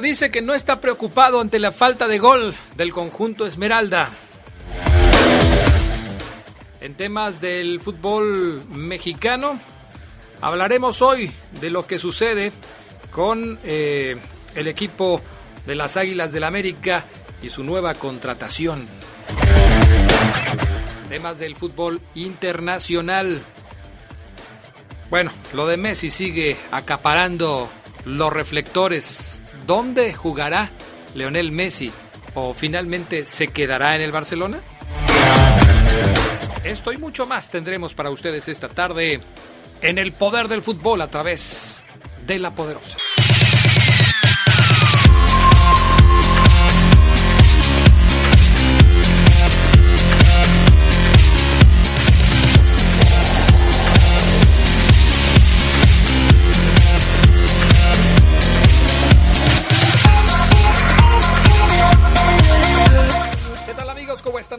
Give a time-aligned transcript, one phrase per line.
[0.00, 4.10] Dice que no está preocupado ante la falta de gol del conjunto Esmeralda.
[6.80, 9.58] En temas del fútbol mexicano,
[10.40, 11.30] hablaremos hoy
[11.60, 12.52] de lo que sucede
[13.10, 14.16] con eh,
[14.54, 15.22] el equipo
[15.64, 17.04] de las Águilas del América
[17.40, 18.86] y su nueva contratación.
[21.08, 23.40] Temas del fútbol internacional.
[25.08, 27.70] Bueno, lo de Messi sigue acaparando
[28.04, 29.43] los reflectores.
[29.66, 30.70] ¿Dónde jugará
[31.14, 31.90] Leonel Messi?
[32.34, 34.60] ¿O finalmente se quedará en el Barcelona?
[36.64, 39.20] Esto y mucho más tendremos para ustedes esta tarde
[39.80, 41.82] en el poder del fútbol a través
[42.26, 42.96] de la poderosa.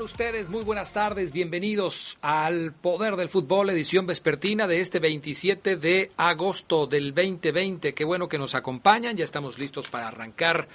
[0.06, 0.50] Ustedes?
[0.50, 6.86] Muy buenas tardes, bienvenidos al Poder del Fútbol, edición vespertina de este 27 de agosto
[6.86, 7.96] del 2020.
[7.96, 10.68] Qué bueno que nos acompañan, ya estamos listos para arrancar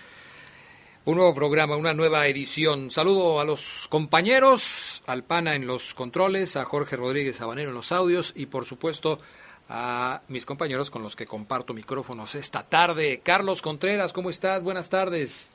[1.04, 2.90] un nuevo programa, una nueva edición.
[2.90, 7.92] Saludo a los compañeros, al PANA en los controles, a Jorge Rodríguez Sabanero en los
[7.92, 9.20] audios y por supuesto
[9.68, 13.20] a mis compañeros con los que comparto micrófonos esta tarde.
[13.22, 14.64] Carlos Contreras, ¿cómo estás?
[14.64, 15.50] Buenas tardes.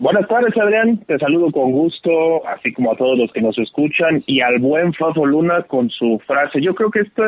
[0.00, 0.96] Buenas tardes, Adrián.
[1.06, 4.94] Te saludo con gusto, así como a todos los que nos escuchan, y al buen
[4.94, 6.62] Fafo Luna con su frase.
[6.62, 7.22] Yo creo que este,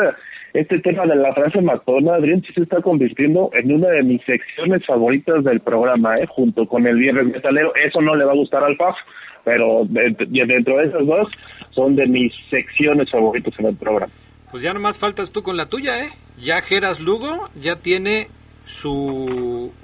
[0.55, 4.23] este tema de la frase matona, Adrián, sí se está convirtiendo en una de mis
[4.25, 6.27] secciones favoritas del programa, ¿eh?
[6.27, 7.75] junto con el Viernes Metalero.
[7.75, 8.97] Eso no le va a gustar al Faf,
[9.45, 11.29] pero dentro de esas dos
[11.73, 14.11] son de mis secciones favoritas en el programa.
[14.51, 16.09] Pues ya nomás faltas tú con la tuya, ¿eh?
[16.41, 18.29] Ya Geras Lugo ya tiene
[18.65, 19.75] su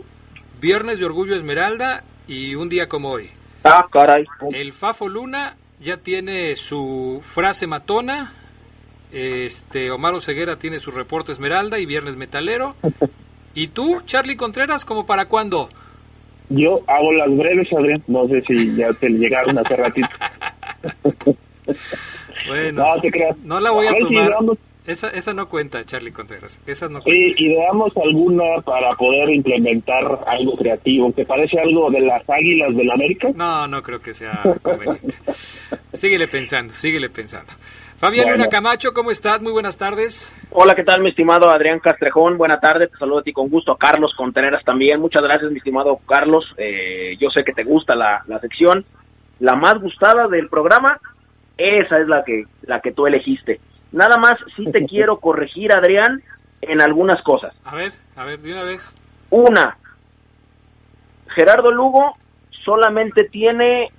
[0.59, 3.31] Viernes de Orgullo Esmeralda y un día como hoy.
[3.65, 4.25] Ah, caray.
[4.53, 8.33] El Fafo Luna ya tiene su frase matona.
[9.11, 12.77] Este Omar Ceguera tiene su reporte Esmeralda y Viernes Metalero.
[13.55, 15.69] ¿Y tú, Charlie Contreras, como para cuándo?
[16.50, 18.03] Yo hago las breves, Adrián.
[18.06, 20.09] No sé si ya te llegaron hace ratito.
[22.49, 23.37] bueno, no, te creas.
[23.38, 24.34] no la voy a, tomar.
[24.88, 26.62] Esa, esa no cuenta, Charlie Contreras.
[26.66, 27.10] Esa no cuenta.
[27.10, 31.12] Sí, y veamos alguna para poder implementar algo creativo.
[31.12, 33.28] ¿Te parece algo de las águilas del América?
[33.34, 35.15] No, no creo que sea conveniente.
[35.93, 37.53] síguele pensando, síguele pensando.
[37.99, 39.43] Fabián Luna Camacho, ¿cómo estás?
[39.43, 40.34] Muy buenas tardes.
[40.53, 42.38] Hola, ¿qué tal, mi estimado Adrián Castrejón?
[42.38, 43.72] Buenas tardes, te saludo a ti con gusto.
[43.72, 45.00] A Carlos Contreras también.
[45.00, 46.47] Muchas gracias, mi estimado Carlos.
[46.56, 48.87] Eh, yo sé que te gusta la, la sección.
[49.41, 50.99] La más gustada del programa,
[51.59, 53.60] esa es la que, la que tú elegiste.
[53.93, 56.22] Nada más sí te quiero corregir, Adrián,
[56.60, 57.54] en algunas cosas.
[57.65, 58.97] A ver, a ver, de una vez.
[59.31, 59.76] Una,
[61.34, 62.16] Gerardo Lugo
[62.65, 63.91] solamente tiene,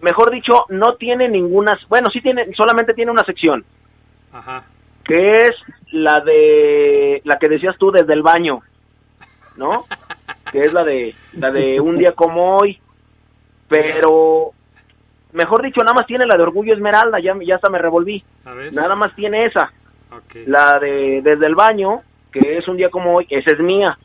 [0.00, 3.64] mejor dicho, no tiene ninguna, bueno, sí tiene, solamente tiene una sección.
[4.32, 4.64] Ajá.
[5.04, 5.52] Que es
[5.92, 8.60] la de, la que decías tú desde el baño,
[9.56, 9.86] ¿no?
[10.52, 12.80] que es la de, la de un día como hoy.
[13.68, 14.52] Pero
[15.34, 18.24] mejor dicho, nada más tiene la de Orgullo Esmeralda, ya, ya hasta me revolví.
[18.72, 19.70] Nada más tiene esa.
[20.46, 21.98] La de Desde el Baño,
[22.32, 23.98] que es un día como hoy, esa es mía.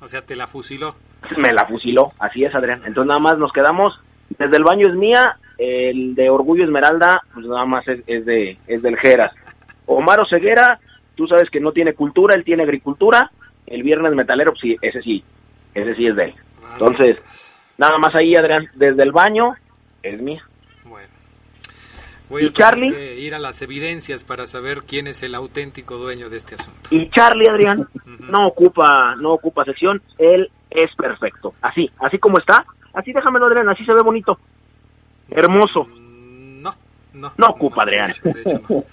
[0.00, 0.94] O sea, te la fusiló.
[1.36, 2.82] Me la fusiló, así es, Adrián.
[2.86, 3.98] Entonces nada más nos quedamos,
[4.38, 8.82] Desde el Baño es mía, el de Orgullo Esmeralda, pues nada más es, de, es
[8.82, 9.32] del Geras.
[9.86, 10.78] Omar Ceguera,
[11.16, 13.30] tú sabes que no tiene cultura, él tiene agricultura.
[13.66, 15.24] El Viernes Metalero, pues sí, ese sí,
[15.74, 16.34] ese sí es de él.
[16.72, 17.16] Entonces,
[17.76, 19.54] nada más ahí, Adrián, Desde el Baño
[20.02, 20.42] es mía.
[22.28, 23.20] Voy a Charlie?
[23.20, 26.88] ir a las evidencias para saber quién es el auténtico dueño de este asunto.
[26.90, 31.54] Y Charlie, Adrián, no ocupa no ocupa sección, él es perfecto.
[31.62, 34.38] Así, así como está, así déjamelo, Adrián, así se ve bonito.
[35.30, 35.84] Hermoso.
[35.84, 36.74] Mm, no,
[37.14, 37.32] no.
[37.36, 38.12] No ocupa, Adrián.
[38.22, 38.84] De hecho, no.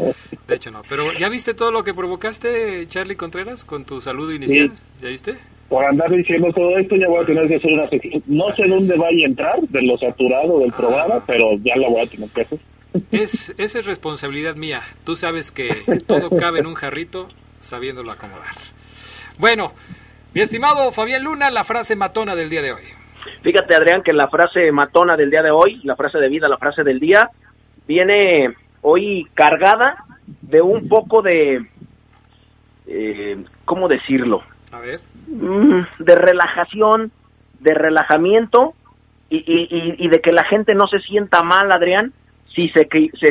[0.48, 0.82] De hecho, no.
[0.88, 4.72] Pero ¿ya viste todo lo que provocaste, Charlie Contreras, con tu saludo inicial?
[5.02, 5.36] ¿Ya viste?
[5.68, 8.24] Por andar diciendo todo esto, ya voy a tener que hacer una sección.
[8.28, 10.78] No sé dónde vaya a entrar, de lo saturado del ah.
[10.78, 12.60] programa, pero ya la voy a tener que hacer.
[13.12, 14.82] Es, esa es responsabilidad mía.
[15.04, 18.56] Tú sabes que todo cabe en un jarrito sabiéndolo acomodar.
[19.38, 19.74] Bueno,
[20.34, 22.84] mi estimado Fabián Luna, la frase matona del día de hoy.
[23.42, 26.58] Fíjate, Adrián, que la frase matona del día de hoy, la frase de vida, la
[26.58, 27.30] frase del día,
[27.88, 30.04] viene hoy cargada
[30.42, 31.66] de un poco de,
[32.88, 34.44] eh, ¿cómo decirlo?
[34.72, 35.00] A ver.
[35.28, 37.12] Mm, de relajación,
[37.60, 38.74] de relajamiento
[39.30, 42.14] y, y, y, de que la gente no se sienta mal, Adrián,
[42.56, 42.88] si se,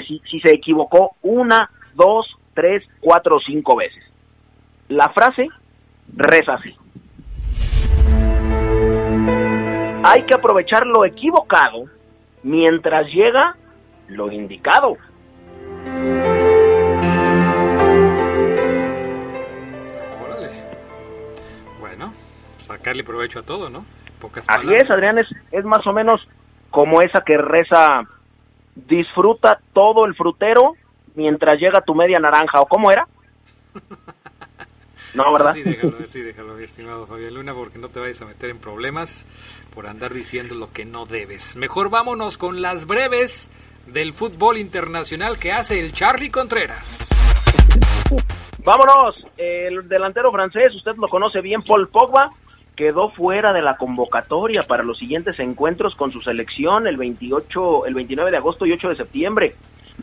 [0.06, 4.04] si, si se equivocó una, dos, tres, cuatro o cinco veces.
[4.88, 5.48] La frase
[6.14, 6.76] reza así.
[10.04, 11.86] Hay que aprovechar lo equivocado
[12.42, 13.56] mientras llega
[14.08, 14.98] lo indicado.
[20.22, 20.50] Órale.
[21.80, 22.12] Bueno,
[22.58, 23.86] sacarle provecho a todo, ¿no?
[24.20, 24.72] Pocas palabras.
[24.72, 26.20] Así es, Adrián, es, es más o menos
[26.70, 28.02] como esa que reza,
[28.74, 30.74] disfruta todo el frutero
[31.14, 33.06] mientras llega tu media naranja, ¿o cómo era?
[35.14, 35.54] No, ¿verdad?
[35.54, 38.58] Sí, déjalo, sí, déjalo, mi estimado Fabián Luna, porque no te vayas a meter en
[38.58, 39.24] problemas
[39.72, 41.54] por andar diciendo lo que no debes.
[41.54, 43.48] Mejor vámonos con las breves
[43.86, 47.10] del fútbol internacional que hace el Charlie Contreras.
[48.64, 52.30] Vámonos, el delantero francés, usted lo conoce bien, Paul Pogba,
[52.76, 57.94] quedó fuera de la convocatoria para los siguientes encuentros con su selección el 28, el
[57.94, 59.54] 29 de agosto y 8 de septiembre.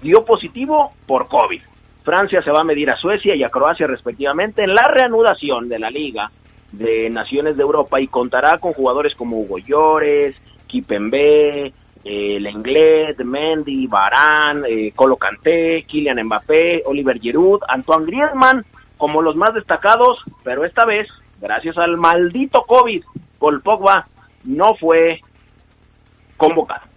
[0.01, 1.61] Dio positivo por COVID.
[2.03, 5.79] Francia se va a medir a Suecia y a Croacia respectivamente en la reanudación de
[5.79, 6.31] la Liga
[6.71, 10.35] de Naciones de Europa y contará con jugadores como Hugo Llores,
[10.67, 18.65] Kipembe, eh, Lenglet, Mendy, Barán, eh, Colo Canté, Kylian Mbappé, Oliver Giroud, Antoine Griezmann
[18.97, 21.07] como los más destacados, pero esta vez,
[21.41, 23.03] gracias al maldito COVID,
[23.39, 23.61] Paul
[24.45, 25.19] no fue
[26.37, 26.91] convocado.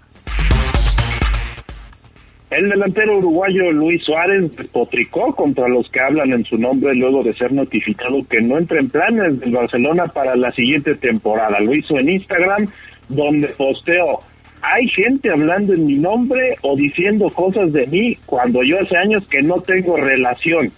[2.50, 7.34] El delantero uruguayo Luis Suárez potricó contra los que hablan en su nombre luego de
[7.34, 11.58] ser notificado que no entra en planes del Barcelona para la siguiente temporada.
[11.58, 12.68] Lo hizo en Instagram,
[13.08, 14.20] donde posteó,
[14.62, 19.26] hay gente hablando en mi nombre o diciendo cosas de mí cuando yo hace años
[19.28, 20.70] que no tengo relación.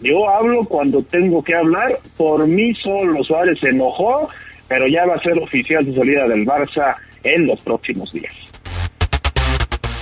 [0.00, 4.28] Yo hablo cuando tengo que hablar, por mí solo Suárez se enojó,
[4.68, 8.34] pero ya va a ser oficial su salida del Barça en los próximos días.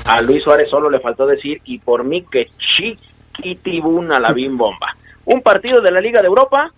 [0.06, 4.96] A Luis Suárez solo le faltó decir, y por mí que chiquitibuna la bim bomba.
[5.24, 6.70] Un partido de la Liga de Europa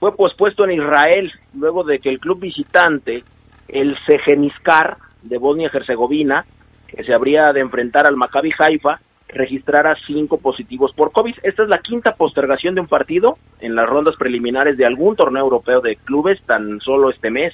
[0.00, 3.22] fue pospuesto en Israel luego de que el club visitante,
[3.68, 6.44] el Sejeniskar de Bosnia-Herzegovina,
[6.88, 8.98] que se habría de enfrentar al Maccabi Haifa,
[9.32, 11.34] registrara cinco positivos por COVID.
[11.42, 15.42] Esta es la quinta postergación de un partido en las rondas preliminares de algún torneo
[15.42, 17.52] europeo de clubes tan solo este mes.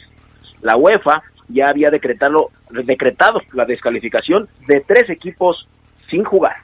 [0.60, 5.66] La UEFA ya había decretado, decretado la descalificación de tres equipos
[6.10, 6.56] sin jugar.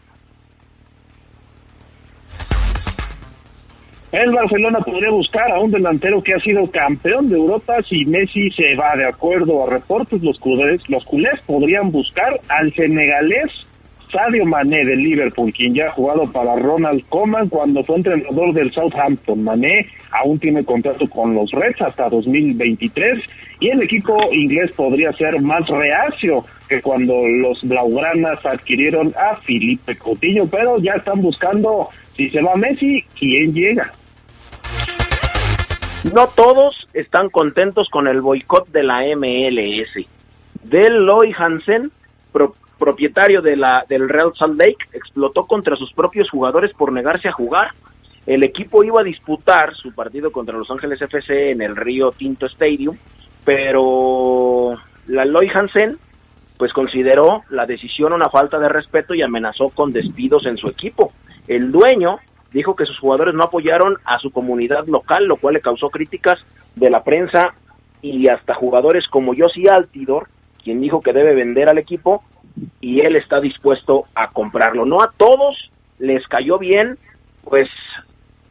[4.12, 8.48] El Barcelona podría buscar a un delantero que ha sido campeón de Europa si Messi
[8.52, 10.22] se va de acuerdo a reportes.
[10.22, 13.50] Los culés, los culés podrían buscar al senegalés
[14.14, 18.70] Sadio Mané del Liverpool, quien ya ha jugado para Ronald Koeman cuando fue entrenador del
[18.72, 19.42] Southampton.
[19.42, 23.18] Mané aún tiene contrato con los Reds hasta 2023
[23.58, 29.96] y el equipo inglés podría ser más reacio que cuando los Blaugranas adquirieron a Felipe
[29.96, 33.90] Coutinho, pero ya están buscando si se va Messi, quién llega.
[36.14, 40.06] No todos están contentos con el boicot de la MLS.
[40.62, 41.90] Del Loy Hansen,
[42.84, 47.32] propietario de la, del Real Salt Lake, explotó contra sus propios jugadores por negarse a
[47.32, 47.68] jugar.
[48.26, 52.44] El equipo iba a disputar su partido contra Los Ángeles FC en el Río Tinto
[52.44, 52.94] Stadium,
[53.42, 54.76] pero
[55.06, 55.96] la Loy Hansen
[56.58, 61.10] pues consideró la decisión una falta de respeto y amenazó con despidos en su equipo.
[61.48, 62.18] El dueño
[62.52, 66.38] dijo que sus jugadores no apoyaron a su comunidad local, lo cual le causó críticas
[66.76, 67.54] de la prensa
[68.02, 70.28] y hasta jugadores como Josie Altidor,
[70.62, 72.22] quien dijo que debe vender al equipo
[72.80, 74.84] y él está dispuesto a comprarlo.
[74.84, 76.98] No a todos les cayó bien,
[77.42, 77.68] pues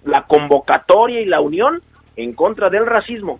[0.03, 1.81] la convocatoria y la unión
[2.15, 3.39] en contra del racismo.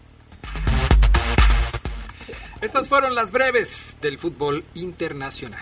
[2.62, 5.60] Estas fueron las breves del fútbol internacional.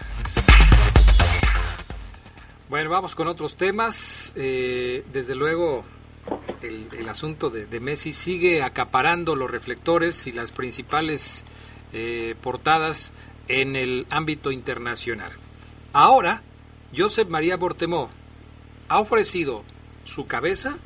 [2.70, 4.32] Bueno, vamos con otros temas.
[4.36, 5.84] Eh, desde luego,
[6.62, 11.44] el, asunto de, Messi sigue acaparando los reflectores y las principales
[11.92, 13.12] eh, portadas
[13.52, 15.34] en el ámbito internacional.
[15.92, 16.42] Ahora,
[16.96, 18.10] Josep María Bortemó
[18.88, 19.64] ha ofrecido
[20.06, 20.78] su cabeza,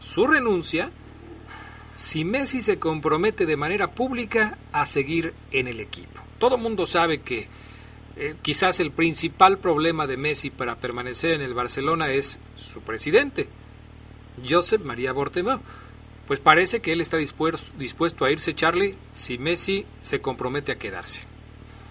[0.00, 0.90] su renuncia,
[1.90, 6.20] si Messi se compromete de manera pública a seguir en el equipo.
[6.40, 7.46] Todo mundo sabe que
[8.16, 13.48] eh, quizás el principal problema de Messi para permanecer en el Barcelona es su presidente,
[14.46, 15.60] Josep María Bortemó.
[16.26, 20.78] pues parece que él está dispuesto, dispuesto a irse, Charlie, si Messi se compromete a
[20.78, 21.35] quedarse.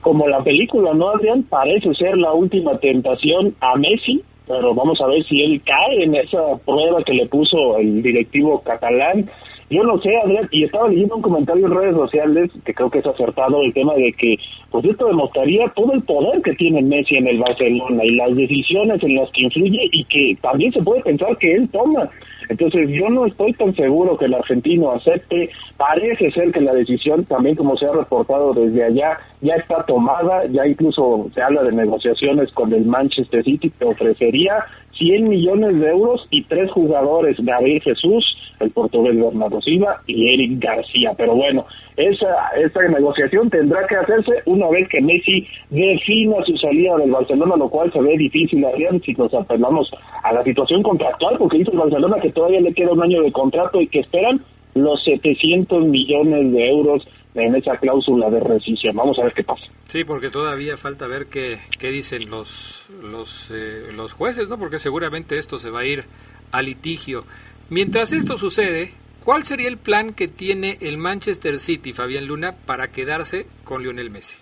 [0.06, 1.42] Como la película, ¿no, Adrián?
[1.50, 6.14] Parece ser la última tentación a Messi, pero vamos a ver si él cae en
[6.14, 9.28] esa prueba que le puso el directivo catalán.
[9.72, 13.00] Yo no sé, Adrián, y estaba leyendo un comentario en redes sociales que creo que
[13.00, 14.36] es acertado el tema de que,
[14.70, 19.02] pues esto demostraría todo el poder que tiene Messi en el Barcelona y las decisiones
[19.02, 22.08] en las que influye y que también se puede pensar que él toma.
[22.50, 25.50] Entonces yo no estoy tan seguro que el argentino acepte.
[25.78, 30.46] Parece ser que la decisión, también como se ha reportado desde allá, ya está tomada,
[30.48, 34.64] ya incluso se habla de negociaciones con el Manchester City que ofrecería
[34.98, 38.26] 100 millones de euros y tres jugadores, Gabriel Jesús,
[38.60, 41.12] el portugués Bernardo Silva y Eric García.
[41.18, 41.66] Pero bueno,
[41.98, 47.56] esa, esa negociación tendrá que hacerse una vez que Messi defina su salida del Barcelona,
[47.58, 49.90] lo cual se ve difícil, Adrián, si nos apelamos
[50.24, 53.32] a la situación contractual, porque dice el Barcelona que todavía le queda un año de
[53.32, 54.42] contrato y que esperan
[54.74, 58.96] los 700 millones de euros en esa cláusula de rescisión.
[58.96, 59.66] Vamos a ver qué pasa.
[59.86, 64.58] Sí, porque todavía falta ver qué, qué dicen los, los, eh, los jueces, ¿no?
[64.58, 66.06] Porque seguramente esto se va a ir
[66.52, 67.24] a litigio.
[67.70, 72.88] Mientras esto sucede, ¿cuál sería el plan que tiene el Manchester City, Fabián Luna, para
[72.92, 74.38] quedarse con Lionel Messi?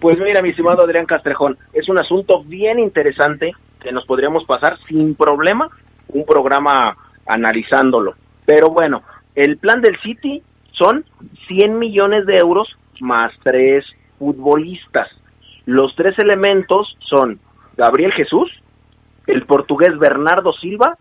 [0.00, 4.76] Pues mira, mi estimado Adrián Castrejón, es un asunto bien interesante que nos podríamos pasar
[4.88, 5.70] sin problema
[6.08, 6.96] un programa
[7.26, 8.14] analizándolo.
[8.44, 9.02] Pero bueno,
[9.34, 11.04] el plan del City son
[11.48, 12.68] 100 millones de euros
[13.00, 13.84] más tres
[14.18, 15.08] futbolistas.
[15.66, 17.40] Los tres elementos son
[17.76, 18.50] Gabriel Jesús,
[19.26, 20.96] el portugués Bernardo Silva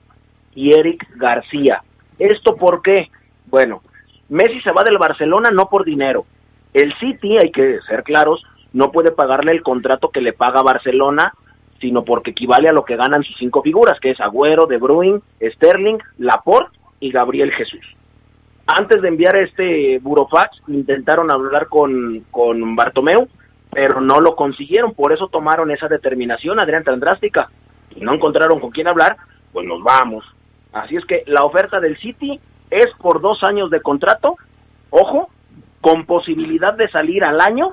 [0.54, 1.82] y Eric García.
[2.20, 3.10] ¿Esto por qué?
[3.48, 3.82] Bueno,
[4.30, 6.25] Messi se va del Barcelona no por dinero.
[6.74, 11.34] El City, hay que ser claros, no puede pagarle el contrato que le paga Barcelona,
[11.80, 15.20] sino porque equivale a lo que ganan sus cinco figuras, que es Agüero, De Bruyne,
[15.42, 17.86] Sterling, Laporte y Gabriel Jesús.
[18.78, 23.28] Antes de enviar este burofax, intentaron hablar con, con Bartomeu,
[23.70, 27.50] pero no lo consiguieron, por eso tomaron esa determinación, Adrián, tan drástica,
[27.94, 29.18] y no encontraron con quién hablar,
[29.51, 30.24] pues nos vamos.
[30.72, 34.36] Así es que la oferta del City es por dos años de contrato,
[34.90, 35.30] ojo,
[35.82, 37.72] con posibilidad de salir al año.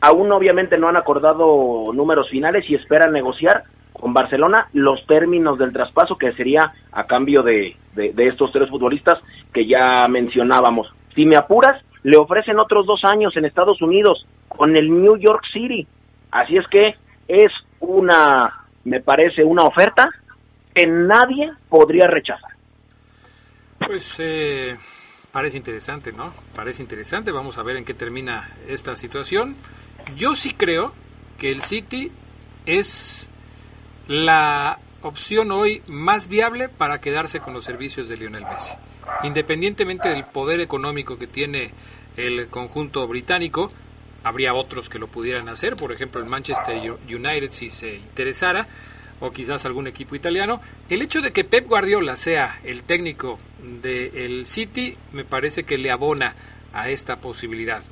[0.00, 3.62] Aún obviamente no han acordado números finales y esperan negociar
[4.00, 9.18] con Barcelona los términos del traspaso que sería a cambio de, de, estos tres futbolistas
[9.52, 10.88] que ya mencionábamos.
[11.14, 15.42] Si me apuras, le ofrecen otros dos años en Estados Unidos con el New York
[15.52, 15.86] City.
[16.30, 16.94] Así es que
[17.26, 20.08] es una, me parece, una oferta
[20.74, 22.52] que nadie podría rechazar.
[23.78, 24.76] Pues eh,
[25.32, 26.32] parece interesante, ¿no?
[26.54, 27.32] Parece interesante.
[27.32, 29.56] Vamos a ver en qué termina esta situación.
[30.16, 30.92] Yo sí creo
[31.38, 32.10] que el City
[32.66, 33.27] es
[34.08, 38.74] la opción hoy más viable para quedarse con los servicios de Lionel Messi.
[39.22, 41.72] Independientemente del poder económico que tiene
[42.16, 43.70] el conjunto británico,
[44.24, 48.66] habría otros que lo pudieran hacer, por ejemplo el Manchester United si se interesara,
[49.20, 50.60] o quizás algún equipo italiano.
[50.88, 53.38] El hecho de que Pep Guardiola sea el técnico
[53.82, 56.34] del City me parece que le abona
[56.72, 57.82] a esta posibilidad.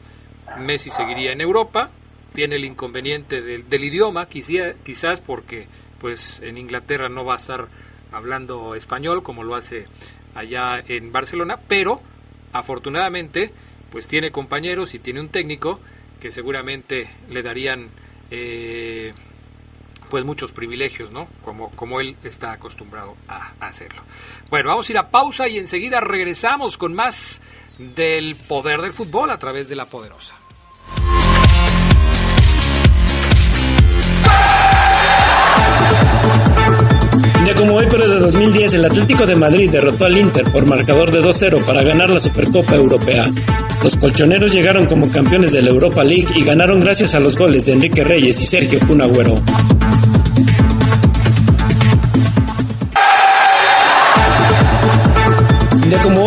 [0.58, 1.90] Messi seguiría en Europa,
[2.32, 5.66] tiene el inconveniente del, del idioma, quizás porque
[6.00, 7.68] pues en Inglaterra no va a estar
[8.12, 9.86] hablando español como lo hace
[10.34, 12.00] allá en Barcelona, pero
[12.52, 13.52] afortunadamente
[13.90, 15.80] pues tiene compañeros y tiene un técnico
[16.20, 17.88] que seguramente le darían
[18.30, 19.12] eh,
[20.10, 21.28] pues muchos privilegios, ¿no?
[21.44, 24.02] Como, como él está acostumbrado a, hacerlo.
[24.50, 27.40] Bueno, vamos a ir a pausa y enseguida regresamos con más
[27.78, 30.36] del poder del fútbol a través de la poderosa.
[37.56, 41.20] Como hoy, pero de 2010, el Atlético de Madrid derrotó al Inter por marcador de
[41.20, 43.24] 2-0 para ganar la Supercopa Europea.
[43.82, 47.66] Los colchoneros llegaron como campeones de la Europa League y ganaron gracias a los goles
[47.66, 49.34] de Enrique Reyes y Sergio Cunagüero.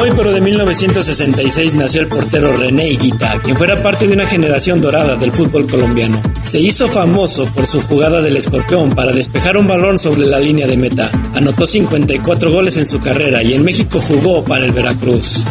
[0.09, 4.81] Hoy, pero de 1966, nació el portero René Higuita, quien fuera parte de una generación
[4.81, 6.21] dorada del fútbol colombiano.
[6.43, 10.67] Se hizo famoso por su jugada del escorpión para despejar un balón sobre la línea
[10.67, 11.09] de meta.
[11.35, 15.43] Anotó 54 goles en su carrera y en México jugó para el Veracruz.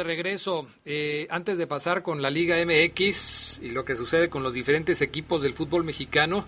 [0.00, 0.66] De regreso.
[0.84, 5.02] Eh, antes de pasar con la Liga MX y lo que sucede con los diferentes
[5.02, 6.46] equipos del fútbol mexicano,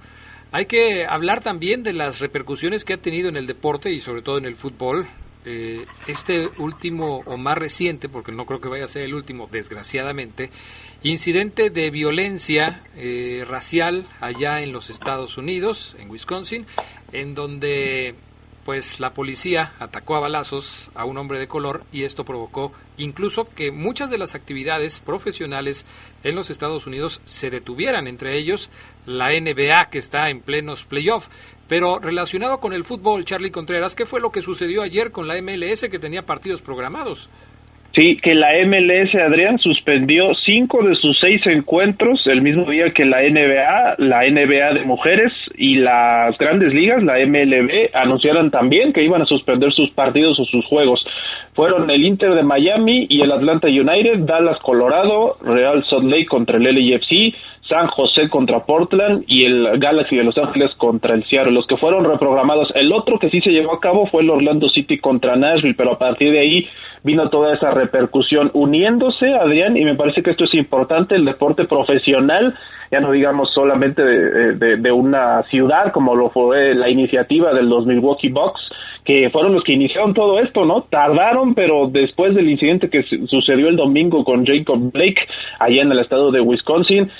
[0.52, 4.22] hay que hablar también de las repercusiones que ha tenido en el deporte y sobre
[4.22, 5.06] todo en el fútbol
[5.44, 9.48] eh, este último o más reciente, porque no creo que vaya a ser el último,
[9.50, 10.50] desgraciadamente,
[11.02, 16.64] incidente de violencia eh, racial allá en los Estados Unidos, en Wisconsin,
[17.12, 18.14] en donde
[18.64, 23.48] pues la policía atacó a balazos a un hombre de color y esto provocó incluso
[23.54, 25.86] que muchas de las actividades profesionales
[26.22, 28.70] en los Estados Unidos se detuvieran, entre ellos
[29.06, 31.30] la NBA que está en plenos playoffs.
[31.68, 35.40] Pero relacionado con el fútbol, Charlie Contreras, ¿qué fue lo que sucedió ayer con la
[35.40, 37.30] MLS que tenía partidos programados?
[37.94, 43.04] Sí, que la MLS, Adrián, suspendió cinco de sus seis encuentros el mismo día que
[43.04, 45.30] la NBA, la NBA de mujeres
[45.62, 50.44] y las grandes ligas, la MLB, anunciaron también que iban a suspender sus partidos o
[50.44, 51.00] sus juegos.
[51.54, 56.56] Fueron el Inter de Miami y el Atlanta United, Dallas, Colorado, Real Salt Lake contra
[56.56, 57.32] el LAFC,
[57.68, 61.76] San José contra Portland y el Galaxy de Los Ángeles contra el Seattle, los que
[61.76, 62.72] fueron reprogramados.
[62.74, 65.92] El otro que sí se llevó a cabo fue el Orlando City contra Nashville, pero
[65.92, 66.68] a partir de ahí
[67.04, 71.64] vino toda esa repercusión uniéndose, Adrián, y me parece que esto es importante, el deporte
[71.64, 72.54] profesional,
[72.90, 78.28] ya no digamos solamente de, una ciudad como lo fue la iniciativa de los Milwaukee
[78.28, 78.60] Bucks,
[79.04, 80.82] que fueron los que iniciaron todo esto, ¿no?
[80.82, 85.22] Tardaron, pero después del incidente que sucedió el domingo con Jacob Blake
[85.58, 87.10] allá en el estado de Wisconsin,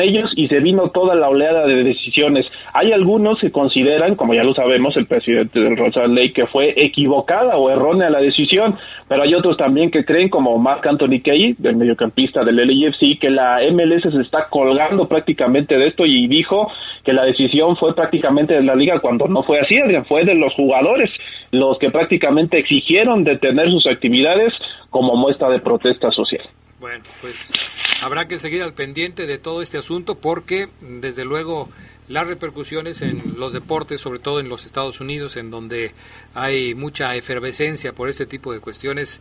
[0.00, 2.46] ellos y se vino toda la oleada de decisiones.
[2.72, 6.74] Hay algunos que consideran, como ya lo sabemos, el presidente del Rosal Lake, que fue
[6.76, 8.76] equivocada o errónea la decisión,
[9.08, 13.30] pero hay otros también que creen, como Mark Anthony Kay, del mediocampista del LAFC, que
[13.30, 16.70] la MLS se está colgando prácticamente de esto y dijo
[17.04, 19.76] que la decisión fue prácticamente de la liga cuando no fue así,
[20.08, 21.10] fue de los jugadores
[21.50, 24.52] los que prácticamente exigieron detener sus actividades
[24.90, 26.42] como muestra de protesta social.
[26.80, 27.52] Bueno, pues
[28.00, 31.68] habrá que seguir al pendiente de todo este asunto porque desde luego
[32.06, 35.92] las repercusiones en los deportes, sobre todo en los Estados Unidos, en donde
[36.34, 39.20] hay mucha efervescencia por este tipo de cuestiones,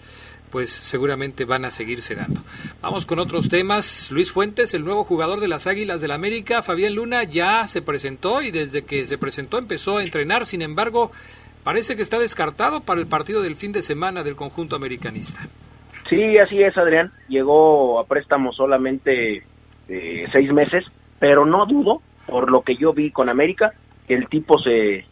[0.52, 2.42] pues seguramente van a seguirse dando.
[2.82, 4.12] Vamos con otros temas.
[4.12, 7.82] Luis Fuentes, el nuevo jugador de las Águilas del la América, Fabián Luna, ya se
[7.82, 10.46] presentó y desde que se presentó empezó a entrenar.
[10.46, 11.12] Sin embargo,
[11.64, 15.50] parece que está descartado para el partido del fin de semana del conjunto americanista.
[16.10, 17.12] Sí, así es, Adrián.
[17.28, 19.44] Llegó a préstamo solamente
[19.90, 20.86] eh, seis meses,
[21.20, 23.74] pero no dudo, por lo que yo vi con América,
[24.08, 25.06] que el tipo se,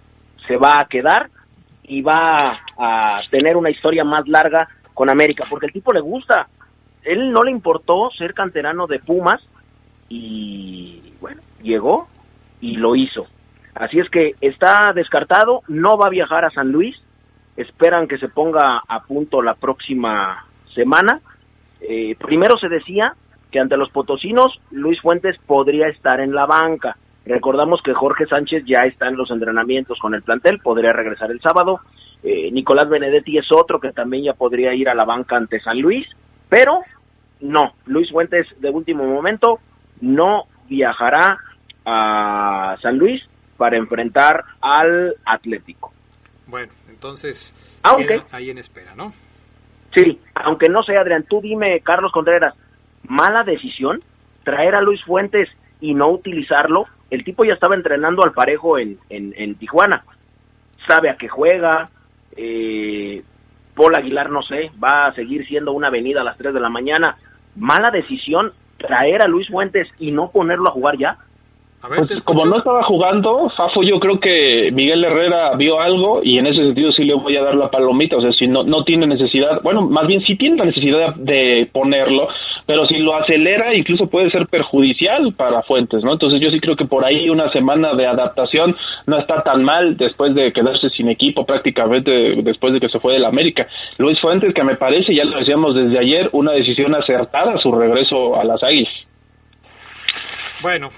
[0.47, 1.29] se va a quedar
[1.84, 6.47] y va a tener una historia más larga con América, porque el tipo le gusta.
[7.03, 9.41] Él no le importó ser canterano de Pumas
[10.10, 12.08] y bueno, llegó
[12.62, 13.27] y lo hizo.
[13.75, 16.95] Así es que está descartado, no va a viajar a San Luis,
[17.58, 21.21] esperan que se ponga a punto la próxima semana.
[21.81, 23.15] Eh, primero se decía
[23.51, 26.97] que ante los potosinos Luis Fuentes podría estar en la banca.
[27.25, 31.41] Recordamos que Jorge Sánchez ya está en los entrenamientos con el plantel, podría regresar el
[31.41, 31.79] sábado.
[32.21, 35.79] Eh, Nicolás Benedetti es otro que también ya podría ir a la banca ante San
[35.79, 36.05] Luis,
[36.49, 36.81] pero
[37.41, 39.59] no, Luis Fuentes de último momento
[40.01, 41.39] no viajará
[41.85, 43.21] a San Luis
[43.57, 45.93] para enfrentar al Atlético.
[46.47, 49.13] Bueno, entonces aunque, ahí en espera, ¿no?
[49.95, 52.53] Sí, aunque no sé, Adrián, tú dime, Carlos Contreras,
[53.08, 54.03] mala decisión
[54.43, 56.86] traer a Luis Fuentes y no utilizarlo.
[57.10, 60.03] El tipo ya estaba entrenando al parejo en, en, Tijuana.
[60.86, 61.89] Sabe a qué juega.
[62.36, 63.23] Eh,
[63.73, 66.69] Paul Aguilar, no sé, va a seguir siendo una avenida a las 3 de la
[66.69, 67.17] mañana.
[67.55, 71.17] Mala decisión traer a Luis Fuentes y no ponerlo a jugar ya.
[71.87, 76.47] Pues, como no estaba jugando, Fafo, yo creo que Miguel Herrera vio algo y en
[76.47, 78.17] ese sentido sí le voy a dar la palomita.
[78.17, 81.69] O sea, si no, no tiene necesidad, bueno, más bien sí tiene la necesidad de
[81.71, 82.27] ponerlo,
[82.65, 86.13] pero si lo acelera, incluso puede ser perjudicial para Fuentes, ¿no?
[86.13, 89.97] Entonces yo sí creo que por ahí una semana de adaptación no está tan mal
[89.97, 93.67] después de quedarse sin equipo prácticamente después de que se fue del América.
[93.97, 98.39] Luis Fuentes, que me parece, ya lo decíamos desde ayer, una decisión acertada su regreso
[98.39, 98.93] a las Águilas.
[100.61, 100.89] Bueno,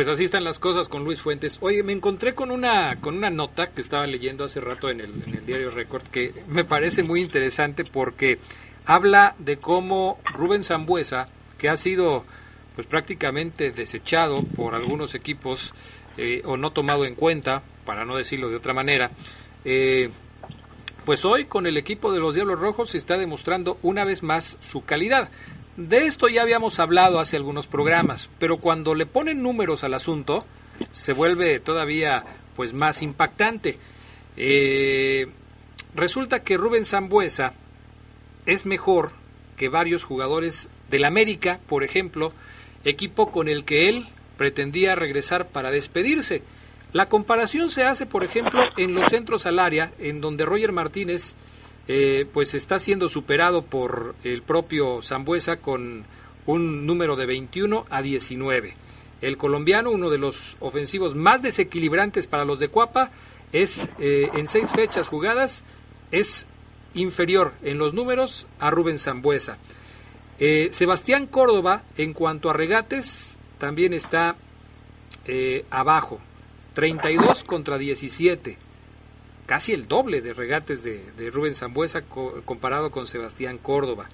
[0.00, 1.58] pues así están las cosas con Luis Fuentes.
[1.60, 5.10] Oye, me encontré con una, con una nota que estaba leyendo hace rato en el,
[5.26, 8.38] en el diario Record que me parece muy interesante porque
[8.86, 12.24] habla de cómo Rubén Zambuesa, que ha sido
[12.74, 15.74] pues prácticamente desechado por algunos equipos
[16.16, 19.10] eh, o no tomado en cuenta, para no decirlo de otra manera,
[19.66, 20.08] eh,
[21.04, 24.56] pues hoy con el equipo de los Diablos Rojos se está demostrando una vez más
[24.60, 25.28] su calidad.
[25.76, 30.44] De esto ya habíamos hablado hace algunos programas, pero cuando le ponen números al asunto,
[30.92, 32.24] se vuelve todavía
[32.56, 33.78] pues más impactante.
[34.36, 35.28] Eh,
[35.94, 37.54] resulta que Rubén Zambuesa
[38.46, 39.12] es mejor
[39.56, 42.32] que varios jugadores del América, por ejemplo,
[42.84, 46.42] equipo con el que él pretendía regresar para despedirse.
[46.92, 51.34] La comparación se hace, por ejemplo, en los centros al área, en donde Roger Martínez
[51.92, 56.04] eh, pues está siendo superado por el propio Zambuesa con
[56.46, 58.74] un número de 21 a 19.
[59.20, 63.10] El colombiano, uno de los ofensivos más desequilibrantes para los de Cuapa,
[63.52, 65.64] es eh, en seis fechas jugadas
[66.12, 66.46] es
[66.94, 69.58] inferior en los números a Rubén Zambuesa.
[70.38, 74.36] Eh, Sebastián Córdoba, en cuanto a regates, también está
[75.24, 76.20] eh, abajo,
[76.74, 78.58] 32 contra 17,
[79.50, 84.08] casi el doble de regates de, Rubén Zambuesa comparado con Sebastián Córdoba.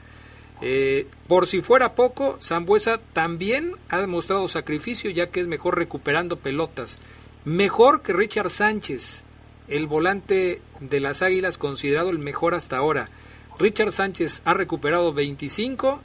[0.62, 6.38] Eh, por si fuera poco, Zambuesa también ha demostrado sacrificio ya que es mejor recuperando
[6.38, 6.98] pelotas,
[7.44, 9.24] mejor que Richard Sánchez,
[9.68, 13.10] el volante de las Águilas considerado el mejor hasta ahora.
[13.58, 16.00] Richard Sánchez ha recuperado 25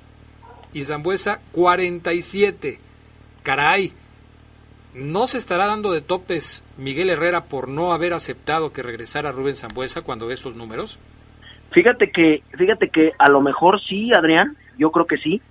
[0.73, 2.79] y Zambuesa 47.
[3.43, 3.93] Caray,
[4.93, 9.55] ¿no se estará dando de topes Miguel Herrera por no haber aceptado que regresara Rubén
[9.55, 10.99] Zambuesa cuando ve estos números?
[11.71, 15.41] Fíjate que, fíjate que a lo mejor sí, Adrián, yo creo que sí,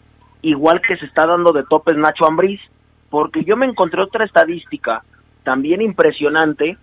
[0.43, 2.61] igual que se está dando de topes Nacho Ambriz,
[3.09, 5.03] porque yo me encontré otra estadística
[5.43, 6.77] también impresionante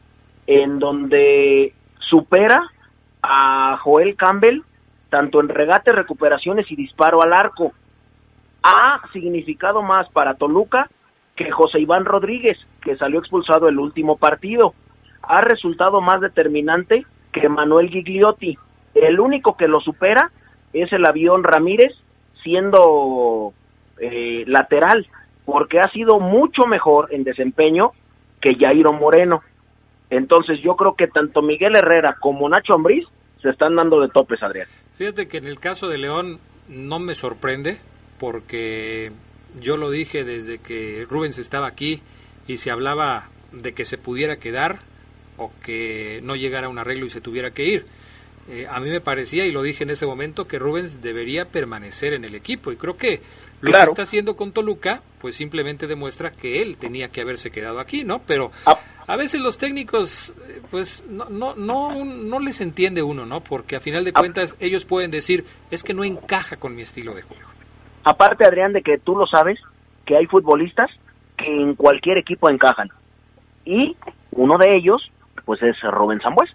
[0.48, 2.72] en donde supera
[3.22, 4.62] a Joel Campbell
[5.10, 7.74] tanto en regate, recuperaciones y disparo al arco.
[8.63, 10.89] Ha significado más para Toluca
[11.38, 14.73] que José Iván Rodríguez, que salió expulsado el último partido.
[15.21, 18.58] Ha resultado más determinante que Manuel Gigliotti.
[18.95, 20.32] El único que lo supera
[20.73, 21.93] es el avión Ramírez,
[22.43, 23.54] siendo
[24.00, 25.08] eh, lateral,
[25.45, 27.91] porque ha sido mucho mejor en desempeño
[28.41, 29.43] que Jairo Moreno.
[30.10, 33.06] Entonces yo creo que tanto Miguel Herrera como Nacho Ambriz
[33.41, 34.67] se están dando de topes, Adrián.
[34.93, 37.78] Fíjate que en el caso de León no me sorprende
[38.19, 39.12] porque
[39.60, 42.02] yo lo dije desde que Rubens estaba aquí
[42.48, 44.80] y se hablaba de que se pudiera quedar
[45.38, 47.86] o que no llegara a un arreglo y se tuviera que ir.
[48.50, 52.13] Eh, a mí me parecía, y lo dije en ese momento, que Rubens debería permanecer
[52.13, 52.72] en el equipo.
[52.72, 53.22] Y creo que
[53.60, 57.80] lo que está haciendo con Toluca, pues simplemente demuestra que él tenía que haberse quedado
[57.80, 58.22] aquí, ¿no?
[58.26, 63.26] Pero ah, a veces los técnicos, eh, pues no, no, no, no les entiende uno,
[63.26, 63.43] ¿no?
[63.43, 64.20] Porque a final de ah.
[64.20, 67.57] cuentas ellos pueden decir, es que no encaja con mi estilo de juego.
[68.08, 69.60] Aparte, Adrián, de que tú lo sabes,
[70.06, 70.89] que hay futbolistas
[71.38, 72.88] que en cualquier equipo encajan.
[73.65, 73.98] Y
[74.32, 75.12] uno de ellos,
[75.43, 76.50] pues es Rubén Sambues.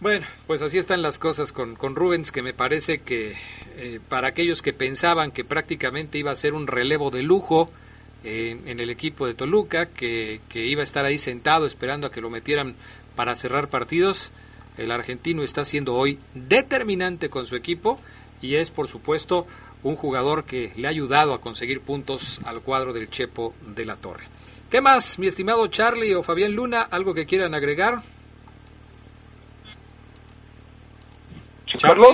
[0.00, 3.36] Bueno, pues así están las cosas con, con Rubens, que me parece que
[3.78, 7.70] eh, para aquellos que pensaban que prácticamente iba a ser un relevo de lujo,
[8.22, 12.20] en, el equipo de Toluca, que, que iba a estar ahí sentado esperando a que
[12.20, 12.74] lo metieran
[13.16, 14.30] para cerrar partidos.
[14.76, 17.96] El argentino está siendo hoy determinante con su equipo
[18.42, 19.46] y es, por supuesto,
[19.82, 23.96] un jugador que le ha ayudado a conseguir puntos al cuadro del Chepo de la
[23.96, 24.24] Torre.
[24.70, 26.82] ¿Qué más, mi estimado Charlie o Fabián Luna?
[26.82, 28.02] ¿Algo que quieran agregar?
[31.66, 32.04] Charlie.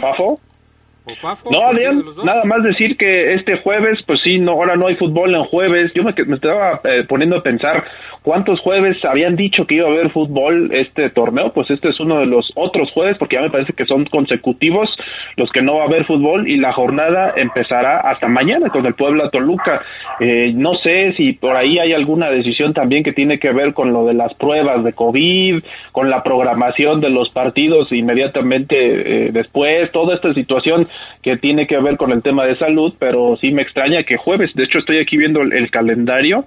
[1.50, 5.34] No, Adrián, nada más decir que este jueves, pues sí, no, ahora no hay fútbol
[5.34, 5.92] en jueves.
[5.94, 7.84] Yo me, me estaba eh, poniendo a pensar
[8.22, 11.52] cuántos jueves habían dicho que iba a haber fútbol este torneo.
[11.52, 14.88] Pues este es uno de los otros jueves, porque ya me parece que son consecutivos
[15.36, 18.94] los que no va a haber fútbol y la jornada empezará hasta mañana con el
[18.94, 19.82] Puebla Toluca.
[20.20, 23.92] Eh, no sé si por ahí hay alguna decisión también que tiene que ver con
[23.92, 25.62] lo de las pruebas de COVID,
[25.92, 30.88] con la programación de los partidos inmediatamente eh, después, toda esta situación
[31.22, 34.50] que tiene que ver con el tema de salud, pero sí me extraña que jueves,
[34.54, 36.44] de hecho estoy aquí viendo el, calendario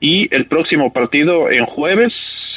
[0.00, 2.12] y el próximo partido en jueves,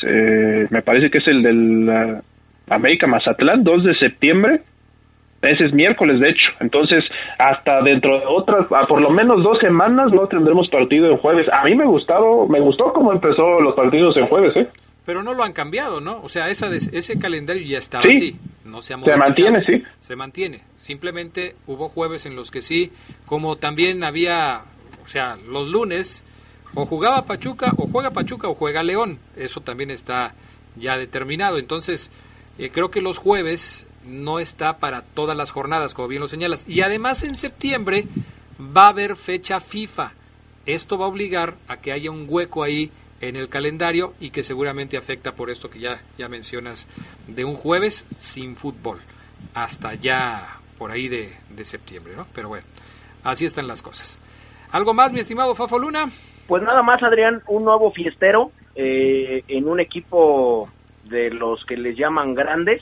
[0.08, 2.22] eh, me parece que es el del
[2.70, 4.62] América Mazatlán, 2 de septiembre,
[5.42, 6.50] ese es miércoles, de hecho.
[6.60, 7.04] Entonces,
[7.38, 11.48] hasta dentro de otras, por lo menos dos semanas no tendremos partido en jueves.
[11.52, 14.68] A mí me gustado, me gustó cómo empezó los partidos en jueves, ¿eh?
[15.06, 16.22] Pero no lo han cambiado, ¿no?
[16.22, 18.36] O sea, esa ese calendario ya estaba así.
[18.70, 19.84] No se, se mantiene, sí.
[20.00, 20.64] Se mantiene.
[20.78, 22.92] Simplemente hubo jueves en los que sí,
[23.26, 24.62] como también había,
[25.04, 26.24] o sea, los lunes,
[26.76, 29.20] o jugaba Pachuca, o juega Pachuca, o juega León.
[29.36, 30.34] Eso también está
[30.76, 31.58] ya determinado.
[31.58, 32.12] Entonces,
[32.58, 36.66] eh, creo que los jueves no está para todas las jornadas, como bien lo señalas.
[36.68, 38.06] Y además en septiembre
[38.60, 40.14] va a haber fecha FIFA.
[40.66, 44.44] Esto va a obligar a que haya un hueco ahí en el calendario y que
[44.44, 46.88] seguramente afecta por esto que ya, ya mencionas
[47.28, 49.00] de un jueves sin fútbol
[49.54, 52.26] hasta ya por ahí de, septiembre, ¿no?
[52.34, 52.66] Pero bueno,
[53.24, 54.20] así están las cosas.
[54.72, 56.10] ¿Algo más, mi estimado Fafo Luna?
[56.48, 60.70] Pues nada más, Adrián, un nuevo fiestero eh, en un equipo
[61.04, 62.82] de los que les llaman grandes.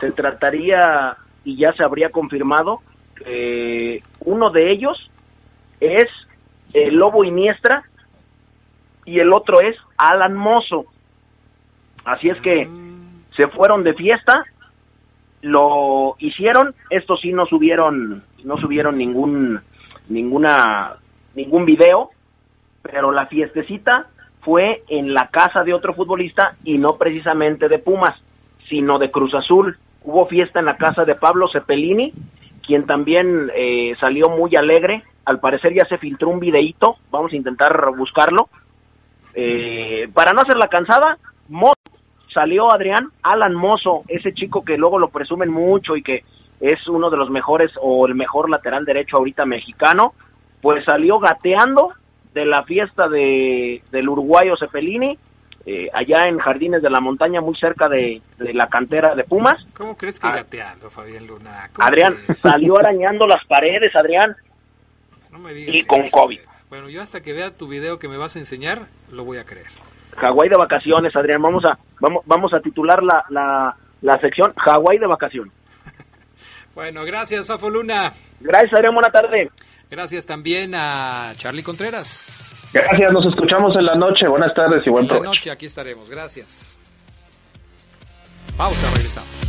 [0.00, 2.80] Se trataría, y ya se habría confirmado,
[3.24, 5.10] eh, uno de ellos
[5.80, 6.06] es
[6.72, 7.84] el Lobo Iniestra,
[9.06, 10.84] y el otro es Alan Mozo.
[12.04, 12.68] Así es que
[13.36, 14.44] se fueron de fiesta
[15.46, 19.60] lo hicieron, estos sí no subieron, no subieron ningún,
[20.08, 20.96] ninguna,
[21.34, 22.10] ningún video,
[22.82, 24.06] pero la fiestecita
[24.40, 28.14] fue en la casa de otro futbolista y no precisamente de Pumas,
[28.68, 29.78] sino de Cruz Azul.
[30.02, 32.12] Hubo fiesta en la casa de Pablo Cepelini,
[32.66, 35.04] quien también eh, salió muy alegre.
[35.24, 38.48] Al parecer ya se filtró un videíto, vamos a intentar buscarlo.
[39.38, 41.18] Eh, para no hacer la cansada,
[41.48, 41.72] Mo
[42.32, 46.24] salió Adrián Alan Mozo, ese chico que luego lo presumen mucho y que
[46.58, 50.14] es uno de los mejores o el mejor lateral derecho ahorita mexicano,
[50.62, 51.92] pues salió gateando
[52.32, 55.18] de la fiesta de, del uruguayo Cepelini,
[55.66, 59.56] eh, allá en Jardines de la Montaña, muy cerca de, la cantera de Pumas.
[59.74, 60.36] ¿Cómo crees que ah.
[60.36, 61.68] gateando, Fabián Luna?
[61.78, 64.34] Adrián, salió arañando las paredes, Adrián.
[65.30, 66.40] No me digas y con COVID.
[66.68, 69.44] Bueno, yo hasta que vea tu video que me vas a enseñar, lo voy a
[69.44, 69.68] creer.
[70.16, 71.42] Hawái de vacaciones, Adrián.
[71.42, 75.52] Vamos a vamos vamos a titular la, la, la sección Hawái de vacaciones.
[76.74, 78.12] bueno, gracias, Fafo Luna.
[78.40, 78.94] Gracias, Adrián.
[78.94, 79.50] Buena tarde.
[79.90, 82.70] Gracias también a Charlie Contreras.
[82.72, 84.26] Gracias, nos escuchamos en la noche.
[84.28, 85.24] Buenas tardes y buen provecho.
[85.24, 86.10] En la noche aquí estaremos.
[86.10, 86.76] Gracias.
[88.56, 89.45] Pausa, regresamos.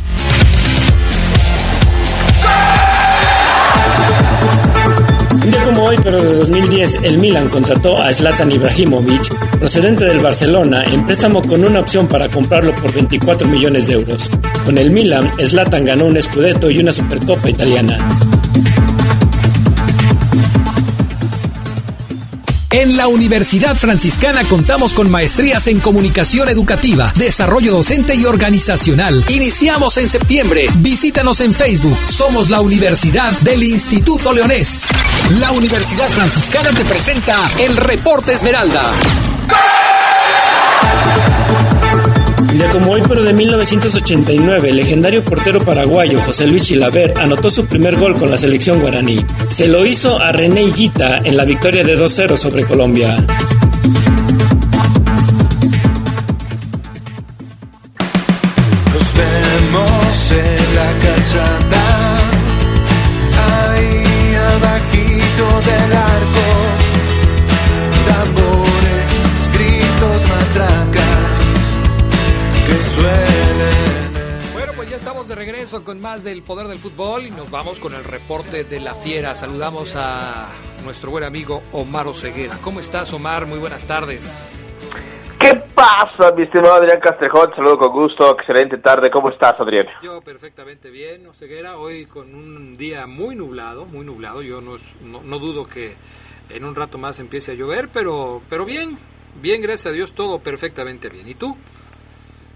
[5.48, 10.20] Un día como hoy, pero de 2010, el Milan contrató a Zlatan Ibrahimovic, procedente del
[10.20, 14.30] Barcelona, en préstamo con una opción para comprarlo por 24 millones de euros.
[14.66, 17.96] Con el Milan, Zlatan ganó un Scudetto y una Supercopa italiana.
[22.70, 29.24] En la Universidad Franciscana contamos con maestrías en comunicación educativa, desarrollo docente y organizacional.
[29.28, 30.66] Iniciamos en septiembre.
[30.76, 31.96] Visítanos en Facebook.
[32.06, 34.86] Somos la Universidad del Instituto Leonés.
[35.40, 38.92] La Universidad Franciscana te presenta el Reporte Esmeralda.
[42.56, 47.66] Ya como hoy, pero de 1989, el legendario portero paraguayo José Luis Chilaver anotó su
[47.66, 49.24] primer gol con la selección guaraní.
[49.50, 53.16] Se lo hizo a René Higuita en la victoria de 2-0 sobre Colombia.
[75.84, 79.34] Con más del poder del fútbol y nos vamos con el reporte de la fiera.
[79.34, 80.48] Saludamos a
[80.84, 82.56] nuestro buen amigo Omar Oseguera.
[82.62, 83.44] ¿Cómo estás, Omar?
[83.44, 84.66] Muy buenas tardes.
[85.38, 87.50] ¿Qué pasa, mi estimado Adrián Castrejón?
[87.54, 89.10] Saludo con gusto, excelente tarde.
[89.10, 89.86] ¿Cómo estás, Adrián?
[90.02, 91.76] Yo perfectamente bien, Oseguera.
[91.76, 94.40] Hoy con un día muy nublado, muy nublado.
[94.40, 95.96] Yo no, no, dudo que
[96.48, 98.96] en un rato más empiece a llover, pero, pero bien,
[99.42, 101.28] bien, gracias a Dios, todo perfectamente bien.
[101.28, 101.54] ¿Y tú?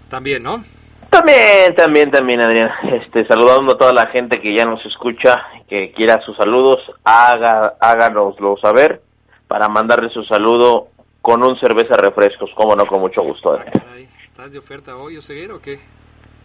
[0.09, 0.63] También, ¿no?
[1.13, 2.71] También, también, también, Adrián.
[2.91, 7.75] Este, saludando a toda la gente que ya nos escucha, que quiera sus saludos, haga,
[7.79, 8.99] háganoslo saber
[9.47, 10.87] para mandarle su saludo
[11.21, 13.51] con un cerveza refrescos, como no, con mucho gusto.
[13.51, 14.07] Adrián.
[14.23, 15.79] ¿Estás de oferta hoy, Oseguero, o qué?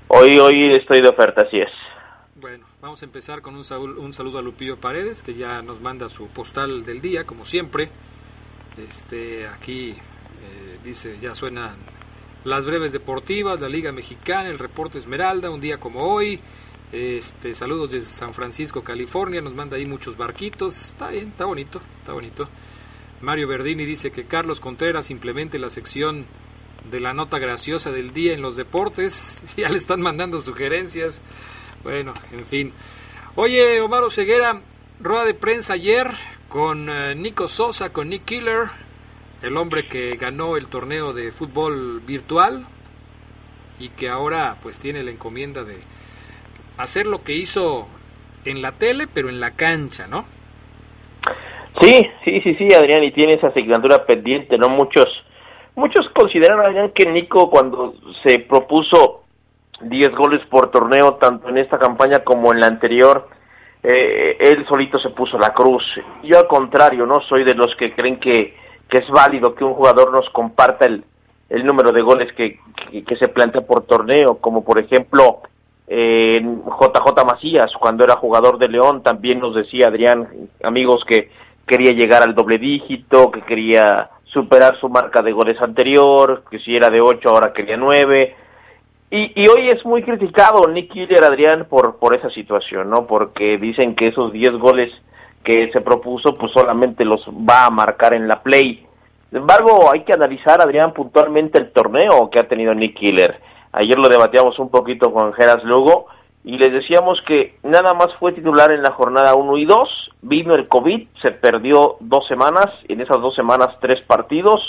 [0.09, 1.71] Hoy, hoy estoy de oferta, así es.
[2.35, 3.63] Bueno, vamos a empezar con un,
[3.99, 7.89] un saludo a Lupillo Paredes, que ya nos manda su postal del día, como siempre.
[8.77, 11.98] Este, aquí eh, dice, ya suenan
[12.45, 16.41] las breves deportivas, la Liga Mexicana, el reporte Esmeralda, un día como hoy.
[16.93, 20.89] Este, saludos desde San Francisco, California, nos manda ahí muchos barquitos.
[20.89, 22.49] Está bien, está bonito, está bonito.
[23.21, 26.27] Mario Verdini dice que Carlos Contreras implemente la sección
[26.91, 29.45] de la nota graciosa del día en los deportes.
[29.57, 31.21] Ya le están mandando sugerencias.
[31.83, 32.73] Bueno, en fin.
[33.35, 34.63] Oye, Omar Ceguera,
[35.01, 36.11] rueda de prensa ayer
[36.49, 38.69] con eh, Nico Sosa, con Nick Killer,
[39.43, 42.65] el hombre que ganó el torneo de fútbol virtual
[43.79, 45.77] y que ahora pues tiene la encomienda de
[46.77, 47.87] hacer lo que hizo
[48.45, 50.25] en la tele, pero en la cancha, ¿no?
[51.81, 54.69] Sí, sí, sí, sí, Adrián, y tiene esa asignatura pendiente, ¿no?
[54.69, 55.07] Muchos,
[55.77, 59.25] muchos consideran, Adrián, que Nico cuando se propuso
[59.83, 63.29] 10 goles por torneo, tanto en esta campaña como en la anterior,
[63.83, 65.85] eh, él solito se puso la cruz.
[66.25, 67.21] Yo al contrario, ¿no?
[67.29, 68.57] Soy de los que creen que
[68.89, 71.05] que es válido que un jugador nos comparta el,
[71.49, 72.59] el número de goles que,
[72.91, 75.41] que, se plantea por torneo, como por ejemplo
[75.87, 80.29] eh, JJ Macías, cuando era jugador de León, también nos decía Adrián,
[80.63, 81.31] amigos, que
[81.67, 86.77] quería llegar al doble dígito, que quería superar su marca de goles anterior, que si
[86.77, 88.37] era de 8 ahora quería 9.
[89.11, 93.07] Y, y hoy es muy criticado Nick Killer, Adrián, por, por esa situación, ¿no?
[93.07, 94.93] Porque dicen que esos 10 goles
[95.45, 98.87] que se propuso, pues solamente los va a marcar en la play.
[99.31, 103.41] Sin embargo, hay que analizar, Adrián, puntualmente el torneo que ha tenido Nick Killer.
[103.73, 106.07] Ayer lo debatíamos un poquito con Geras Lugo
[106.45, 110.55] y les decíamos que nada más fue titular en la jornada 1 y 2, vino
[110.55, 114.61] el COVID, se perdió dos semanas, en esas dos semanas tres partidos,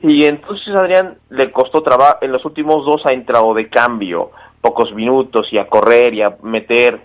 [0.00, 4.92] y entonces Adrián le costó trabajo, en los últimos dos ha entrado de cambio, pocos
[4.92, 7.00] minutos y a correr y a meter,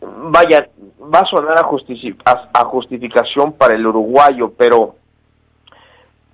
[0.00, 0.68] vaya,
[1.02, 4.94] va a sonar a, a justificación para el uruguayo, pero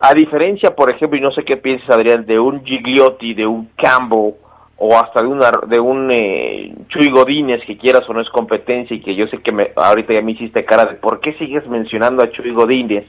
[0.01, 3.71] a diferencia, por ejemplo, y no sé qué piensas Adrián, de un Gigliotti, de un
[3.77, 4.35] Campbell,
[4.77, 8.95] o hasta de, una, de un eh, Chuy Godínez que quieras o no es competencia
[8.95, 11.67] y que yo sé que me, ahorita ya me hiciste cara de por qué sigues
[11.69, 13.07] mencionando a Chuy Godínez,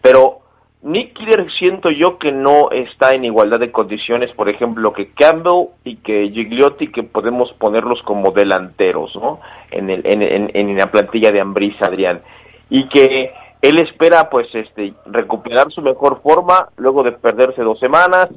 [0.00, 0.39] pero
[0.82, 5.68] Nick Killer siento yo que no está en igualdad de condiciones, por ejemplo, que Campbell
[5.84, 9.40] y que Gigliotti, que podemos ponerlos como delanteros, ¿no?
[9.70, 12.22] En, el, en, en, la plantilla de Ambris, Adrián.
[12.70, 18.28] Y que él espera, pues, este, recuperar su mejor forma luego de perderse dos semanas,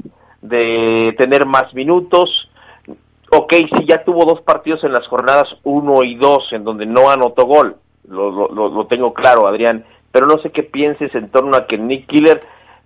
[0.41, 2.49] de tener más minutos,
[3.31, 7.09] ok, sí, ya tuvo dos partidos en las jornadas 1 y 2 en donde no
[7.09, 7.77] anotó gol,
[8.07, 11.75] lo, lo, lo, tengo claro, Adrián, pero no sé qué pienses en torno a que
[11.77, 12.39] Nick Killer,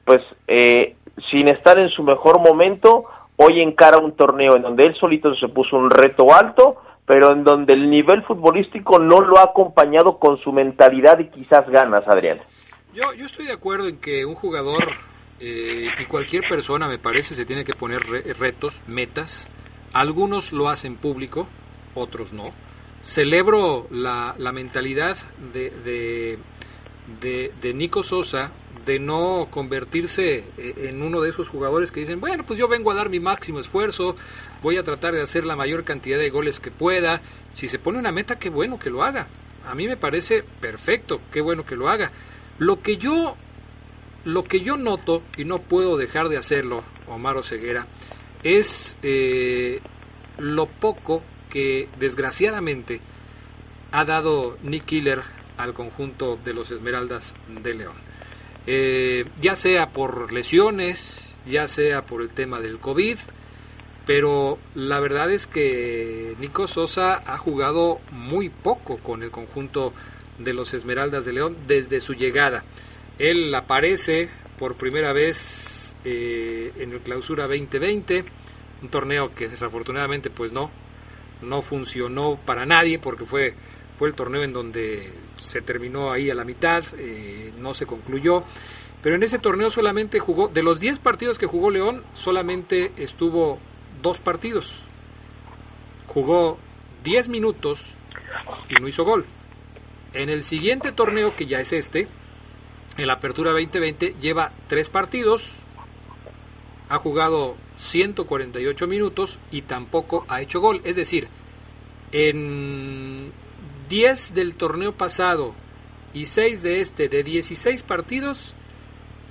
[0.06, 0.96] pues, eh,
[1.30, 3.04] sin estar en su mejor momento,
[3.36, 7.44] hoy encara un torneo en donde él solito se puso un reto alto, pero en
[7.44, 12.40] donde el nivel futbolístico no lo ha acompañado con su mentalidad y quizás ganas, Adrián.
[12.94, 14.86] Yo, yo estoy de acuerdo en que un jugador
[15.42, 18.02] eh, y cualquier persona, me parece, se tiene que poner
[18.40, 19.50] retos, metas,
[19.92, 21.50] algunos lo hacen público,
[21.94, 22.52] otros no.
[23.02, 25.18] Celebro la, la mentalidad
[25.54, 26.40] de, de,
[27.22, 28.52] de, Nico Sosa
[28.86, 32.92] de no convertirse eh, en uno de esos jugadores que dicen, bueno, pues yo vengo
[32.92, 34.16] a dar mi máximo esfuerzo,
[34.62, 37.22] voy a tratar de hacer la mayor cantidad de goles que pueda.
[37.54, 39.28] Si se pone una meta, qué bueno que lo haga.
[39.66, 42.12] A mí me parece perfecto, qué bueno que lo haga.
[42.60, 43.36] Lo que yo,
[44.24, 47.88] lo que yo noto, y no puedo dejar de hacerlo, Omar Ceguera,
[48.44, 49.82] es eh,
[50.38, 53.02] lo poco que desgraciadamente
[53.92, 57.96] ha dado Nick Killer al conjunto de los Esmeraldas de León.
[58.66, 63.18] Eh, ya sea por lesiones, ya sea por el tema del COVID,
[64.06, 69.94] pero la verdad es que Nico Sosa ha jugado muy poco con el conjunto
[70.40, 72.64] de los Esmeraldas de León desde su llegada.
[73.20, 78.24] Él aparece por primera vez eh, en el Clausura 2020,
[78.82, 80.72] un torneo que desafortunadamente pues no,
[81.42, 83.56] no funcionó para nadie porque fue,
[83.98, 88.44] fue el torneo en donde se terminó ahí a la mitad, eh, no se concluyó.
[89.02, 93.58] Pero en ese torneo solamente jugó, de los 10 partidos que jugó León, solamente estuvo
[94.04, 94.84] dos partidos.
[96.06, 96.60] Jugó
[97.04, 97.96] 10 minutos
[98.70, 99.26] y no hizo gol.
[100.14, 102.08] En el siguiente torneo, que ya es este,
[102.98, 105.54] en la Apertura 2020, lleva tres partidos,
[106.88, 110.82] ha jugado 148 minutos y tampoco ha hecho gol.
[110.84, 111.30] Es decir,
[112.12, 113.34] en
[113.90, 115.54] 10 del torneo pasado
[116.14, 118.56] y 6 de este, de 16 partidos,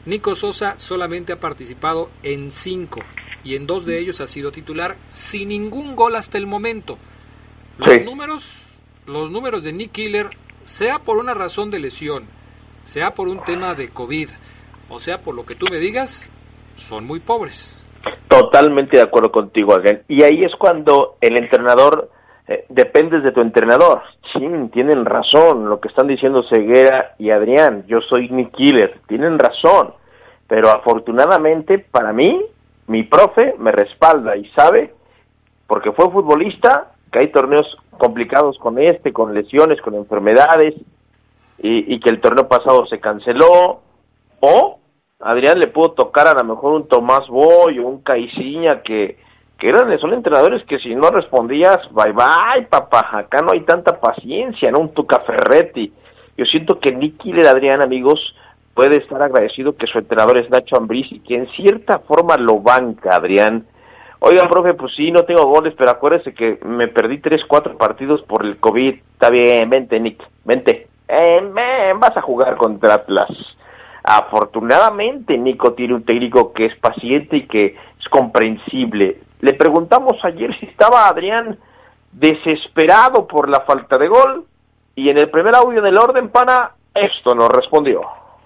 [0.04, 3.00] Nico Sosa solamente ha participado en 5
[3.44, 6.98] y en dos de ellos ha sido titular sin ningún gol hasta el momento.
[7.78, 8.64] Los números,
[9.06, 10.30] los números de Nick Killer,
[10.64, 12.24] sea por una razón de lesión,
[12.82, 14.30] sea por un tema de COVID,
[14.88, 16.30] o sea por lo que tú me digas,
[16.76, 17.80] son muy pobres.
[18.28, 20.02] Totalmente de acuerdo contigo, Adrián.
[20.08, 22.10] Y ahí es cuando el entrenador,
[22.48, 24.02] eh, dependes de tu entrenador.
[24.32, 27.84] Sí, tienen razón lo que están diciendo Ceguera y Adrián.
[27.86, 29.94] Yo soy Nick Killer, tienen razón.
[30.46, 32.40] Pero afortunadamente para mí,
[32.86, 34.94] mi profe me respalda y sabe,
[35.66, 40.74] porque fue futbolista, que hay torneos complicados con este, con lesiones, con enfermedades,
[41.58, 43.80] y, y que el torneo pasado se canceló,
[44.40, 44.78] o
[45.18, 49.18] Adrián le pudo tocar a lo mejor un Tomás Boy o un Caiciña que,
[49.58, 53.98] que eran, son entrenadores que si no respondías, bye bye, papá, acá no hay tanta
[54.00, 54.80] paciencia, ¿no?
[54.80, 55.92] Un Tuca Ferretti.
[56.36, 58.20] Yo siento que Nicky de Adrián, amigos,
[58.74, 62.60] puede estar agradecido que su entrenador es Nacho Ambriz y que en cierta forma lo
[62.60, 63.64] banca, Adrián.
[64.18, 68.22] Oigan, profe, pues sí, no tengo goles, pero acuérdese que me perdí tres, cuatro partidos
[68.22, 68.94] por el COVID.
[69.12, 70.88] Está bien, vente, Nick, vente.
[71.08, 73.30] Eh, vas a jugar contra Atlas.
[74.02, 79.18] Afortunadamente, Nico tiene un técnico que es paciente y que es comprensible.
[79.46, 81.56] Le preguntamos ayer si estaba Adrián
[82.10, 84.44] desesperado por la falta de gol
[84.96, 88.00] y en el primer audio del orden, pana, esto nos respondió.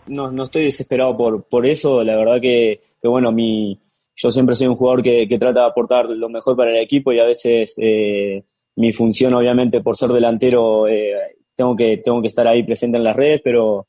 [0.09, 3.81] No, no estoy desesperado por, por eso, la verdad que, que bueno, mi,
[4.15, 7.19] yo siempre soy un jugador que, trata de aportar lo mejor para el equipo y
[7.19, 8.45] a veces eh,
[8.77, 11.15] mi función, obviamente, por ser delantero, eh,
[11.55, 13.87] tengo, que, tengo que estar ahí presente en las redes, pero,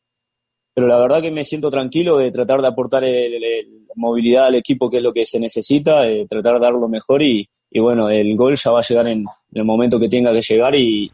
[0.74, 4.90] pero la verdad que me siento tranquilo de tratar de aportar el, movilidad al equipo,
[4.90, 8.36] que es lo que se necesita, de tratar de dar lo mejor y, bueno, el
[8.36, 11.12] gol ya va a llegar en, el momento que tenga que llegar y...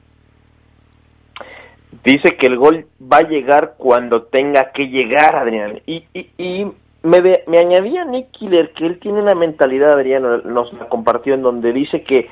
[2.04, 5.82] Dice que el gol va a llegar cuando tenga que llegar, Adrián.
[5.86, 6.66] Y, y,
[7.04, 11.42] me, me añadía Nick Killer que él tiene una mentalidad, Adrián, nos la compartió, en
[11.42, 12.30] donde dice que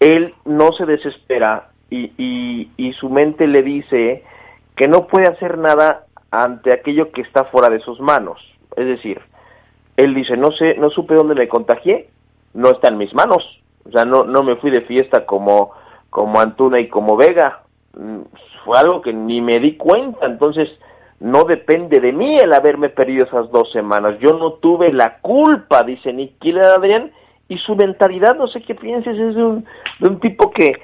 [0.00, 4.22] él no se desespera y, y, y su mente le dice
[4.76, 8.38] que no puede hacer nada ante aquello que está fuera de sus manos.
[8.76, 9.20] Es decir,
[9.98, 12.08] él dice, no sé, no supe dónde me contagié,
[12.54, 13.42] no está en mis manos.
[13.84, 15.72] O sea, no, no me fui de fiesta como,
[16.08, 17.62] como Antuna y como Vega.
[17.98, 18.20] Mm,
[18.64, 20.24] fue algo que ni me di cuenta.
[20.24, 20.68] Entonces,
[21.18, 24.20] no depende de mí el haberme perdido esas dos semanas.
[24.20, 26.36] Yo no tuve la culpa, dice Nick
[26.76, 27.10] Adrián,
[27.48, 29.64] y su mentalidad, no sé qué pienses, es de un,
[29.98, 30.74] de un tipo que,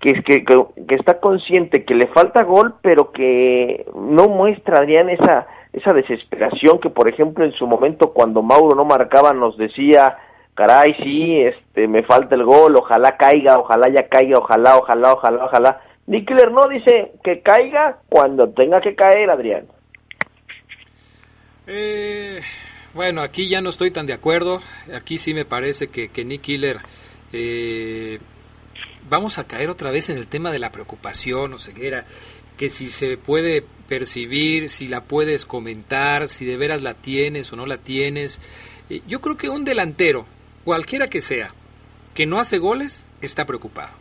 [0.00, 5.46] que, que, que, está consciente que le falta gol, pero que no muestra, Adrián, esa,
[5.74, 10.16] esa desesperación que, por ejemplo, en su momento cuando Mauro no marcaba nos decía,
[10.54, 15.44] caray, sí, este, me falta el gol, ojalá caiga, ojalá ya caiga, ojalá, ojalá, ojalá,
[15.44, 15.80] ojalá.
[16.06, 19.66] Nickler no dice que caiga cuando tenga que caer, Adrián.
[21.66, 22.40] Eh,
[22.92, 24.60] bueno, aquí ya no estoy tan de acuerdo.
[24.94, 26.48] Aquí sí me parece que, que Nick
[27.32, 28.20] eh,
[29.08, 32.04] vamos a caer otra vez en el tema de la preocupación o ceguera,
[32.56, 37.56] que si se puede percibir, si la puedes comentar, si de veras la tienes o
[37.56, 38.40] no la tienes.
[38.90, 40.26] Eh, yo creo que un delantero,
[40.64, 41.54] cualquiera que sea,
[42.14, 43.92] que no hace goles, está preocupado.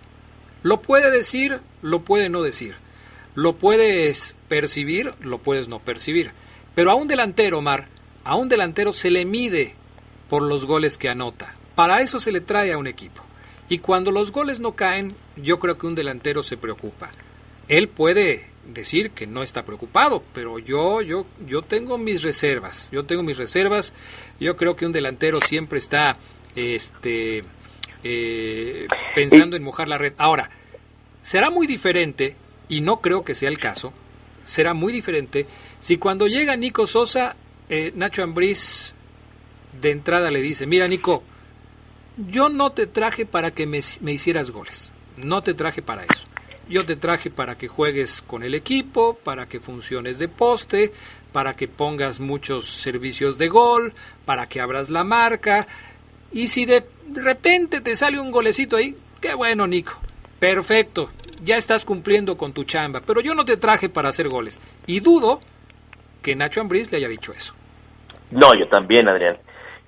[0.61, 2.75] Lo puede decir, lo puede no decir.
[3.35, 6.31] Lo puedes percibir, lo puedes no percibir.
[6.75, 7.87] Pero a un delantero, Omar,
[8.23, 9.75] a un delantero se le mide
[10.29, 11.53] por los goles que anota.
[11.75, 13.23] Para eso se le trae a un equipo.
[13.69, 17.11] Y cuando los goles no caen, yo creo que un delantero se preocupa.
[17.77, 22.89] Él puede decir que no está preocupado, pero yo, yo, yo tengo mis reservas.
[22.91, 23.93] Yo tengo mis reservas.
[24.39, 26.15] Yo creo que un delantero siempre está,
[26.55, 27.41] este,
[28.03, 30.13] eh, pensando en mojar la red.
[30.19, 30.51] Ahora,
[31.23, 32.35] será muy diferente
[32.69, 33.91] y no creo que sea el caso.
[34.43, 35.47] Será muy diferente
[35.79, 37.35] si cuando llega Nico Sosa,
[37.69, 38.93] eh, Nacho Ambriz
[39.81, 41.23] de entrada le dice, mira Nico,
[42.29, 46.27] yo no te traje para que me, hicieras goles, no te traje para eso.
[46.69, 50.91] Yo te traje para que juegues con el equipo, para que funciones de poste,
[51.31, 53.93] para que pongas muchos servicios de gol,
[54.25, 55.67] para que abras la marca.
[56.31, 59.93] Y si de repente te sale un golecito ahí, qué bueno, Nico.
[60.39, 61.09] Perfecto,
[61.43, 64.59] ya estás cumpliendo con tu chamba, pero yo no te traje para hacer goles.
[64.87, 65.41] Y dudo
[66.21, 67.53] que Nacho Ambriz le haya dicho eso.
[68.31, 69.37] No, yo también, Adrián.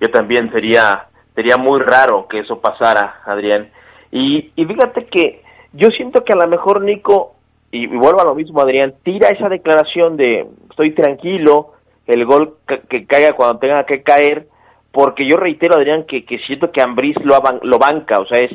[0.00, 3.70] Yo también sería Sería muy raro que eso pasara, Adrián.
[4.10, 5.42] Y, y fíjate que
[5.76, 7.34] yo siento que a lo mejor Nico,
[7.70, 11.72] y, vuelvo a lo mismo, Adrián, tira esa declaración de estoy tranquilo,
[12.06, 12.54] el gol
[12.88, 14.46] que, caiga cuando tenga que caer,
[14.92, 18.52] porque yo reitero, Adrián, que, que siento que Ambriz lo, lo banca, o sea, es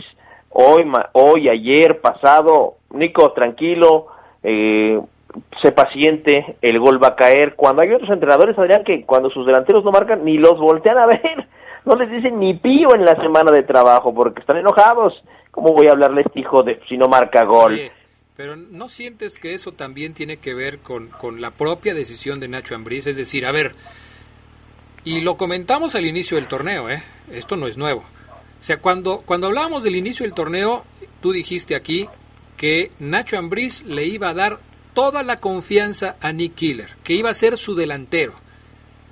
[0.50, 4.08] hoy, hoy, ayer, pasado, Nico, tranquilo,
[4.44, 5.00] eh,
[5.62, 7.56] sé paciente, el gol va a caer.
[7.56, 11.06] Cuando hay otros entrenadores, Adrián, que cuando sus delanteros no marcan, ni los voltean a
[11.06, 11.48] ver
[11.86, 15.14] no les dicen ni pío en la semana de trabajo porque están enojados.
[15.52, 17.80] ¿Cómo voy a hablarle a este hijo de si no marca gol?
[18.38, 22.48] pero ¿no sientes que eso también tiene que ver con, con la propia decisión de
[22.48, 23.06] Nacho Ambriz?
[23.06, 23.76] Es decir, a ver,
[25.04, 27.04] y lo comentamos al inicio del torneo, ¿eh?
[27.32, 28.00] Esto no es nuevo.
[28.00, 30.84] O sea, cuando, cuando hablábamos del inicio del torneo,
[31.22, 32.08] tú dijiste aquí
[32.58, 34.60] que Nacho Ambriz le iba a dar
[34.94, 38.34] toda la confianza a Nick Killer, que iba a ser su delantero.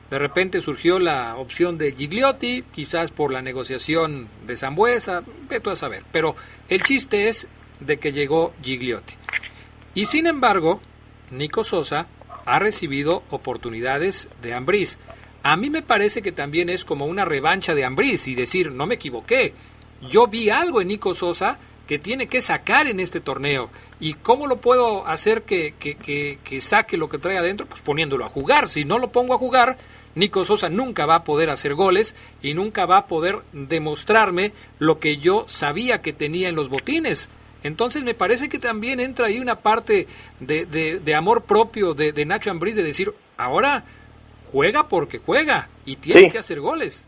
[0.10, 5.76] De repente surgió la opción de Gigliotti, quizás por la negociación de Zambuesa, veto a
[5.76, 6.04] saber.
[6.12, 6.36] Pero
[6.68, 7.48] el chiste es
[7.80, 9.14] de que llegó Gigliotti.
[9.94, 10.82] Y sin embargo,
[11.30, 12.08] Nico Sosa
[12.46, 14.98] ha recibido oportunidades de Ambriz.
[15.44, 18.88] A mí me parece que también es como una revancha de Ambriz y decir, no
[18.88, 19.54] me equivoqué.
[20.10, 23.70] Yo vi algo en Nico Sosa que tiene que sacar en este torneo.
[24.00, 27.66] ¿Y cómo lo puedo hacer que, que, que, que saque lo que trae adentro?
[27.68, 28.70] Pues poniéndolo a jugar.
[28.70, 29.78] Si no lo pongo a jugar,
[30.20, 35.00] Nico Sosa nunca va a poder hacer goles y nunca va a poder demostrarme lo
[35.00, 37.32] que yo sabía que tenía en los botines.
[37.64, 40.08] Entonces me parece que también entra ahí una parte
[40.40, 43.84] de, de, amor propio de, de Nacho Ambriz de decir, ahora
[44.52, 47.06] juega porque juega y tiene que hacer goles.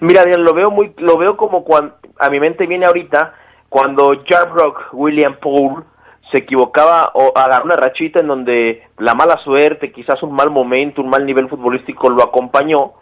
[0.00, 3.34] Mira, lo veo muy, lo veo como cuando a mi mente viene ahorita
[3.68, 5.84] cuando Jarbrock William Paul
[6.32, 11.02] se equivocaba o agarró una rachita en donde la mala suerte, quizás un mal momento,
[11.02, 12.92] un mal nivel futbolístico lo acompañó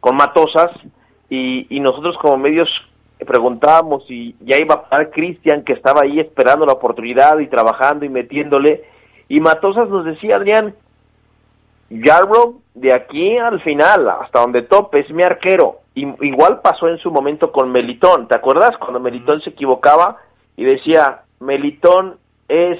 [0.00, 0.70] con Matosas
[1.30, 2.68] y, y nosotros como medios
[3.26, 8.04] preguntábamos si ya iba a parar Cristian que estaba ahí esperando la oportunidad y trabajando
[8.04, 8.84] y metiéndole
[9.28, 10.74] y Matosas nos decía Adrián
[11.90, 15.80] Jarro de aquí al final, hasta donde tope, es mi arquero.
[15.94, 18.76] Y, igual pasó en su momento con Melitón, ¿te acuerdas?
[18.78, 20.16] Cuando Melitón se equivocaba
[20.56, 22.18] y decía, Melitón
[22.48, 22.78] es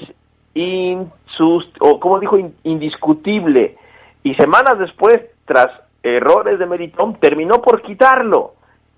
[1.79, 3.77] o como dijo, indiscutible.
[4.23, 5.69] Y semanas después, tras
[6.01, 8.53] errores de Melitón, terminó por quitarlo.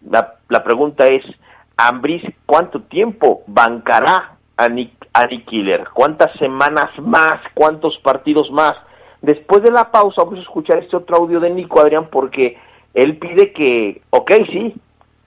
[0.10, 1.24] La, la pregunta es,
[1.76, 5.88] Ambris, ¿cuánto tiempo bancará a Nick, a Nick Killer?
[5.94, 7.38] ¿Cuántas semanas más?
[7.54, 8.74] ¿Cuántos partidos más?
[9.22, 12.58] Después de la pausa vamos a escuchar este otro audio de Nico Adrián porque
[12.94, 14.76] él pide que, ok, sí,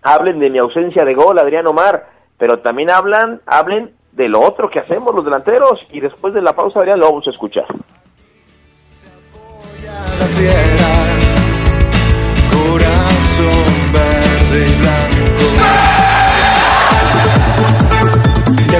[0.02, 4.68] hablen de mi ausencia de gol, Adrián Omar, pero también hablan, hablen de lo otro
[4.68, 7.66] que hacemos los delanteros y después de la pausa Adrián lo vamos a escuchar.
[12.50, 15.20] Corazón verde y blanco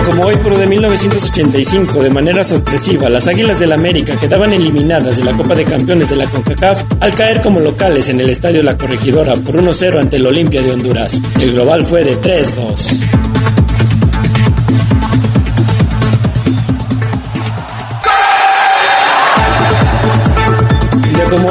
[0.04, 5.24] como hoy, pero de 1985, de manera sorpresiva, las Águilas del América quedaban eliminadas de
[5.24, 8.76] la Copa de Campeones de la CONCACAF al caer como locales en el Estadio La
[8.76, 11.20] Corregidora por 1-0 ante el Olimpia de Honduras.
[11.38, 13.09] El global fue de 3-2.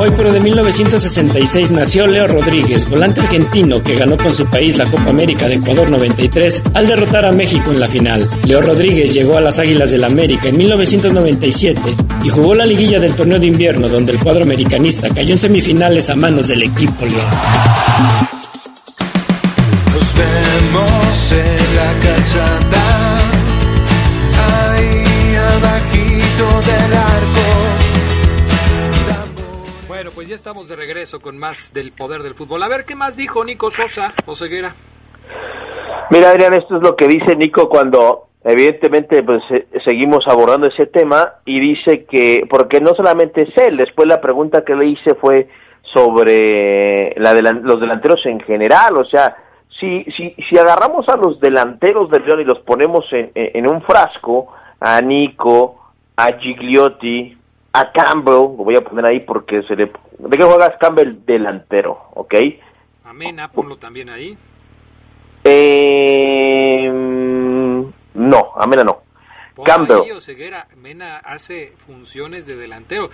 [0.10, 4.86] Hoy, pero de 1966 nació Leo Rodríguez, volante argentino que ganó con su país la
[4.86, 8.28] Copa América de Ecuador 93 al derrotar a México en la final.
[8.46, 11.82] Leo Rodríguez llegó a las Águilas del América en 1997
[12.24, 16.10] y jugó la liguilla del torneo de invierno donde el cuadro americanista cayó en semifinales
[16.10, 17.79] a manos del equipo León.
[30.40, 32.64] Estamos de regreso con más del poder del fútbol.
[32.64, 34.74] A ver, ¿qué más dijo Nico Sosa, Ceguera?
[36.12, 39.44] Mira, Adrián, esto es lo que dice Nico cuando evidentemente pues
[39.84, 44.64] seguimos abordando ese tema y dice que porque no solamente es él, después la pregunta
[44.64, 45.50] que le hice fue
[45.94, 49.36] sobre la de los delanteros en general, o sea,
[49.78, 54.54] si, si, si agarramos a los delanteros del León y los ponemos en un frasco,
[54.80, 57.39] a Nico, a Gigliotti,
[57.74, 59.92] a Campbell, lo voy a poner ahí porque se le...
[60.18, 61.26] ¿De qué juegas Campbell?
[61.26, 62.36] Delantero, ¿ok?
[63.06, 64.38] Amena, ponlo también ahí.
[65.44, 66.90] Eh,
[68.14, 69.02] no, Amena no.
[69.64, 70.22] Campbell.
[70.22, 73.10] Ceguera, Mena hace funciones de delantero.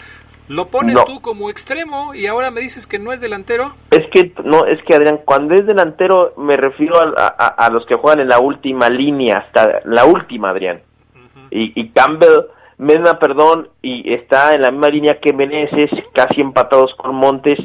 [0.47, 3.73] Lo pones tú como extremo y ahora me dices que no es delantero.
[3.89, 7.95] Es que no, es que Adrián, cuando es delantero me refiero a, a, los que
[7.95, 10.81] juegan en la última línea, hasta la última, Adrián.
[11.49, 12.45] y, y Campbell
[12.77, 17.59] Mena, perdón, y está en la misma línea que Meneses, casi empatados con Montes,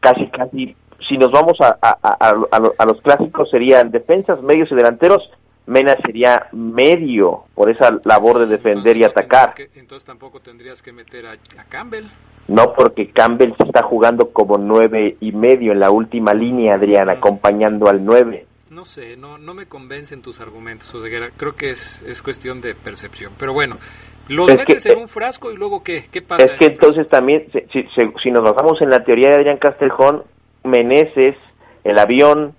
[0.00, 0.76] casi, casi,
[1.08, 5.28] si nos vamos a, a, los clásicos serían defensas, medios y delanteros,
[5.66, 9.54] Mena sería medio por esa labor de defender y atacar.
[9.74, 11.36] entonces tampoco tendrías que meter a,
[11.68, 12.04] Campbell.
[12.46, 17.88] No, porque Campbell está jugando como nueve y medio en la última línea, Adrián, acompañando
[17.88, 18.46] al nueve.
[18.74, 20.98] No sé, no, no me convencen tus argumentos, o
[21.36, 23.32] creo que es, es cuestión de percepción.
[23.38, 23.78] Pero bueno,
[24.26, 26.06] los metes en un frasco y luego ¿qué?
[26.10, 26.44] ¿Qué pasa?
[26.44, 27.84] Es que entonces también, si,
[28.20, 30.24] si, nos basamos en la teoría de Adrián Casteljón,
[30.64, 31.36] Meneses,
[31.84, 32.56] el avión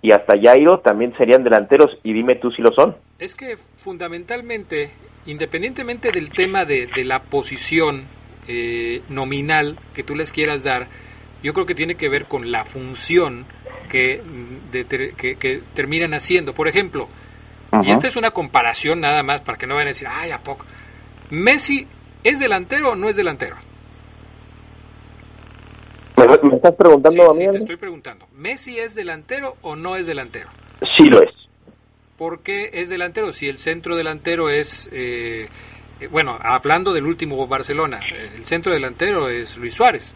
[0.00, 2.96] y hasta Jairo también serían delanteros y dime tú si lo son.
[3.18, 4.92] Es que fundamentalmente,
[5.26, 8.06] independientemente del tema de, de la posición
[8.48, 10.88] eh, nominal que tú les quieras dar,
[11.42, 13.44] yo creo que tiene que ver con la función
[13.90, 14.22] que,
[15.16, 16.54] que, que terminan haciendo.
[16.54, 17.08] Por ejemplo,
[17.82, 20.38] y esta es una comparación nada más para que no vayan a decir, ay, ¿a
[20.38, 20.64] poco?
[21.30, 21.86] ¿Messi
[22.24, 23.56] es delantero o no es delantero?
[26.16, 27.44] ¿Me, estás preguntando a mí?
[27.44, 28.26] Sí, te estoy preguntando.
[28.34, 30.48] ¿Messi es delantero o no es delantero?
[30.96, 31.30] Sí lo es.
[32.18, 33.32] ¿Por qué es delantero?
[33.32, 35.48] Si el centro delantero es, eh,
[36.00, 38.00] eh, bueno, hablando del último Barcelona,
[38.34, 40.14] el centro delantero es Luis Suárez.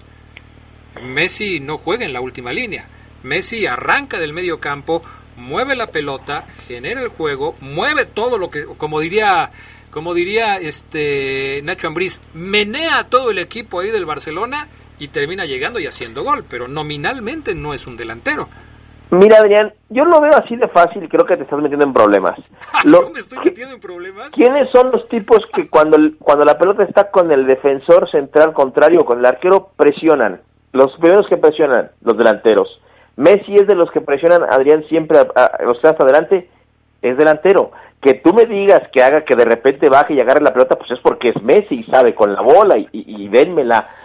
[1.02, 2.86] Messi no juega en la última línea.
[3.24, 5.02] Messi arranca del medio campo,
[5.36, 9.50] mueve la pelota, genera el juego, mueve todo lo que, como diría
[9.90, 14.66] como diría este Nacho Ambriz, menea todo el equipo ahí del Barcelona
[14.98, 18.48] y termina llegando y haciendo gol, pero nominalmente no es un delantero.
[19.10, 21.92] Mira, Adrián, yo lo veo así de fácil y creo que te estás metiendo en
[21.92, 22.36] problemas.
[22.84, 24.32] Lo, me estoy metiendo en problemas?
[24.32, 29.02] ¿Quiénes son los tipos que cuando, cuando la pelota está con el defensor central contrario
[29.02, 30.40] o con el arquero presionan?
[30.72, 32.80] Los primeros que presionan, los delanteros.
[33.16, 36.48] Messi es de los que presionan, Adrián, siempre a, los que hasta adelante,
[37.02, 40.52] es delantero que tú me digas que haga que de repente baje y agarre la
[40.52, 43.30] pelota, pues es porque es Messi y sabe con la bola y, y.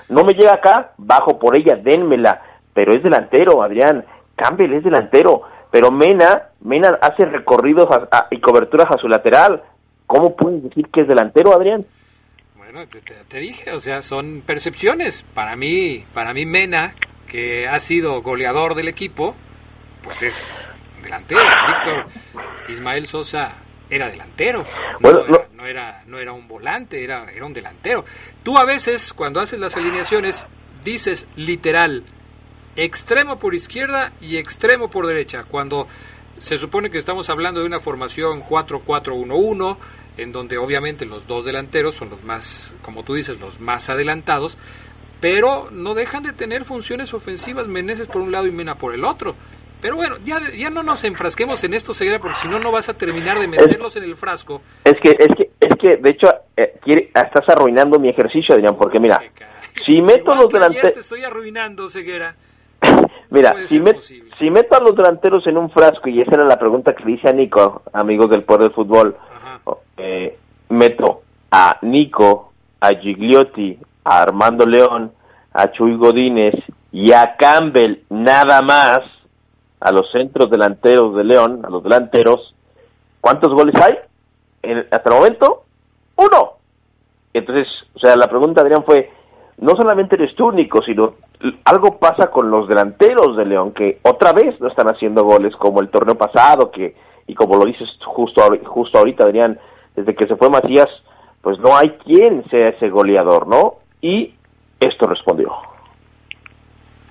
[0.08, 2.42] No me llega acá, bajo por ella, dénmela.
[2.74, 4.06] Pero es delantero, Adrián.
[4.38, 5.42] Campbell es delantero.
[5.70, 7.90] Pero Mena, Mena hace recorridos
[8.32, 9.64] y coberturas a su lateral.
[10.08, 11.86] ¿Cómo puedes decir que es delantero, Adrián?
[12.58, 15.24] Bueno, te- te dije, o sea, son percepciones.
[15.34, 16.94] Para mí, para mí Mena,
[17.30, 19.36] que ha sido goleador del equipo,
[20.04, 20.68] pues es
[21.02, 21.42] delantero.
[21.68, 22.08] Víctor
[22.68, 23.54] Ismael Sosa
[23.90, 24.66] era delantero.
[25.00, 28.04] No, Bueno, era, no era, no era un volante, era, era un delantero.
[28.44, 30.46] Tú a veces, cuando haces las alineaciones,
[30.84, 32.04] dices literal,
[32.76, 35.44] extremo por izquierda y extremo por derecha.
[35.44, 35.88] Cuando
[36.38, 39.78] se supone que estamos hablando de una formación 4-4-1-1,
[40.18, 44.58] en donde obviamente los dos delanteros son los más, como tú dices, los más adelantados,
[45.22, 49.04] pero no dejan de tener funciones ofensivas Meneses por un lado y Mena por el
[49.06, 49.36] otro.
[49.82, 52.90] Pero bueno, ya, ya no nos enfrasquemos en esto, Ceguera, porque si no, no vas
[52.90, 54.62] a terminar de meterlos en el frasco.
[54.84, 58.76] Es que, es que, es que, de hecho, eh, quiere- estás arruinando mi ejercicio, Adrián,
[58.78, 59.22] porque mira,
[59.86, 62.36] si meto los ayer te delanteros, estoy arruinando, Ceguera.
[63.30, 64.02] mira, si, met-
[64.38, 67.12] si meto a los delanteros en un frasco, y esa era la pregunta que le
[67.14, 69.16] hice a Nico, amigos del Poder del Fútbol,
[69.98, 70.38] eh,
[70.70, 72.52] meto a Nico,
[72.82, 75.12] a Gigliotti, a Armando León,
[75.54, 76.56] a Chuy Godínez
[76.92, 79.00] y a Campbell nada más,
[79.80, 82.54] a los centros delanteros de León, a los delanteros,
[83.22, 83.98] ¿cuántos goles hay?
[84.62, 85.64] En- hasta el momento,
[86.18, 86.54] uno.
[87.34, 89.12] Entonces, o sea, la pregunta, Adrián, fue,
[89.60, 91.14] no solamente eres tú, Nico, sino
[91.64, 95.80] algo pasa con los delanteros de León, que otra vez no están haciendo goles como
[95.82, 96.96] el torneo pasado, que
[97.28, 99.60] y como lo dices justo, justo ahorita, Adrián,
[99.96, 100.88] desde que se fue Matías,
[101.42, 103.76] pues no hay quien sea ese goleador, ¿no?
[104.02, 104.34] Y
[104.80, 105.52] esto respondió.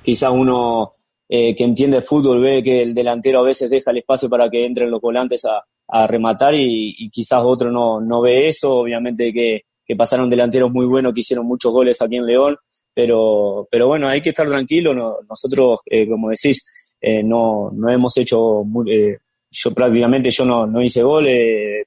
[0.02, 0.94] quizá uno
[1.28, 4.64] eh, que entiende fútbol ve que el delantero a veces deja el espacio para que
[4.64, 5.62] entren los volantes a,
[6.06, 8.80] rematar y, y quizás otro no, no ve eso.
[8.80, 12.56] Obviamente que, que pasaron delanteros muy buenos que hicieron muchos goles aquí en León,
[12.94, 14.92] pero, pero bueno, hay que estar tranquilo.
[14.94, 19.16] no- nosotros, eh, como decís, eh, no, no hemos hecho, eh,
[19.50, 21.26] yo prácticamente yo no, no hice gol,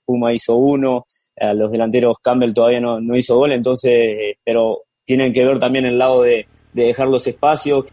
[0.05, 1.05] Puma hizo uno,
[1.55, 5.85] los delanteros Campbell todavía no, no hizo gol, entonces, eh, pero tienen que ver también
[5.85, 7.85] el lado de, de dejar los espacios,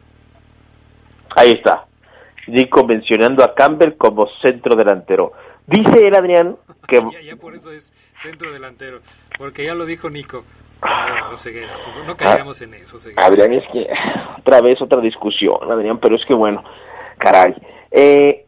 [1.36, 1.86] Ahí está.
[2.46, 5.32] Nico mencionando a Campbell como centro delantero.
[5.66, 6.56] Dice él, Adrián,
[6.86, 6.96] que...
[7.12, 9.00] Ya, ya por eso es centro delantero,
[9.38, 10.44] porque ya lo dijo Nico.
[10.82, 13.26] No, no, Ceguera, pues no caigamos en eso, Ceguera.
[13.26, 13.86] Adrián, es que
[14.38, 16.62] otra vez otra discusión, Adrián, pero es que bueno,
[17.18, 17.54] caray.
[17.90, 18.46] Eh,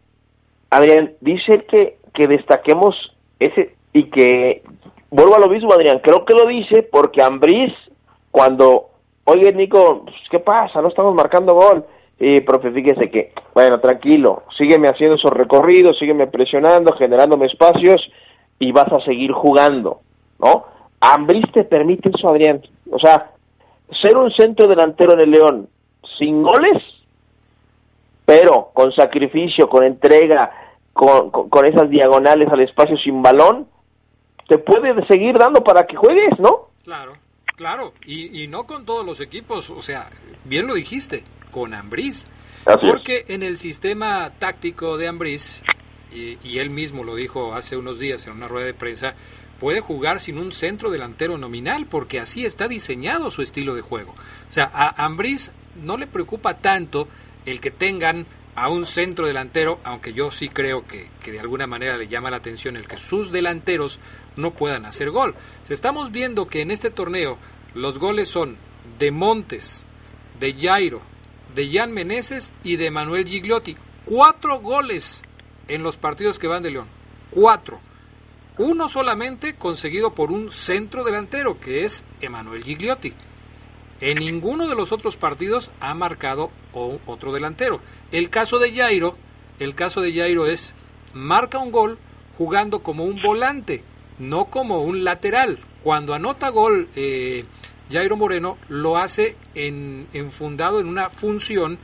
[0.71, 2.95] Adrián, dice él que, que destaquemos
[3.39, 4.63] ese y que,
[5.11, 7.73] vuelvo a lo mismo, Adrián, creo que lo dice porque Ambriz,
[8.31, 8.91] cuando,
[9.25, 10.81] oye, Nico, pues, ¿qué pasa?
[10.81, 11.85] No estamos marcando gol.
[12.19, 18.03] Y, profe, fíjese que, bueno, tranquilo, sígueme haciendo esos recorridos, sígueme presionando, generándome espacios
[18.59, 20.01] y vas a seguir jugando,
[20.39, 20.67] ¿no?
[21.01, 22.61] Ambriz te permite eso, Adrián.
[22.91, 23.31] O sea,
[24.03, 25.69] ser un centro delantero en el León
[26.19, 26.83] sin goles,
[28.27, 30.51] pero con sacrificio, con entrega,
[30.93, 33.67] con, con esas diagonales al espacio sin balón,
[34.47, 36.69] te puede seguir dando para que juegues, ¿no?
[36.85, 37.13] Claro,
[37.61, 40.09] claro, y, y no con todos los equipos, o sea,
[40.47, 42.27] bien lo dijiste, con Ambriz.
[42.65, 42.91] Así es.
[42.91, 45.63] Porque en el sistema táctico de Ambriz,
[46.11, 49.15] y, y él mismo lo dijo hace unos días en una rueda de prensa,
[49.59, 54.13] puede jugar sin un centro delantero nominal, porque así está diseñado su estilo de juego.
[54.49, 55.51] O sea, a Ambriz
[55.85, 57.09] no le preocupa tanto
[57.45, 61.67] el que tengan a un centro delantero, aunque yo sí creo que, que de alguna
[61.67, 64.01] manera le llama la atención el que sus delanteros
[64.37, 65.35] no puedan hacer gol.
[65.63, 67.39] Sea, estamos viendo que en este torneo
[67.75, 68.57] los goles son
[68.99, 69.85] de Montes,
[70.39, 71.03] de Jairo,
[71.55, 73.77] de Jan Meneses y de Manuel Gigliotti.
[74.05, 75.23] Cuatro goles
[75.69, 76.89] en los partidos que van de León.
[77.31, 77.81] Cuatro.
[78.59, 83.15] Uno solamente conseguido por un centro delantero, que es Emanuel Gigliotti.
[84.01, 87.81] En ninguno de los otros partidos ha marcado otro delantero.
[88.13, 89.17] El caso de Jairo,
[89.59, 90.75] el caso de Jairo es
[91.15, 91.99] marca un gol
[92.37, 93.85] jugando como un volante,
[94.21, 95.59] no como un lateral.
[95.83, 97.45] Cuando anota gol eh,
[97.91, 101.79] Jairo Moreno lo hace en, enfundado en una función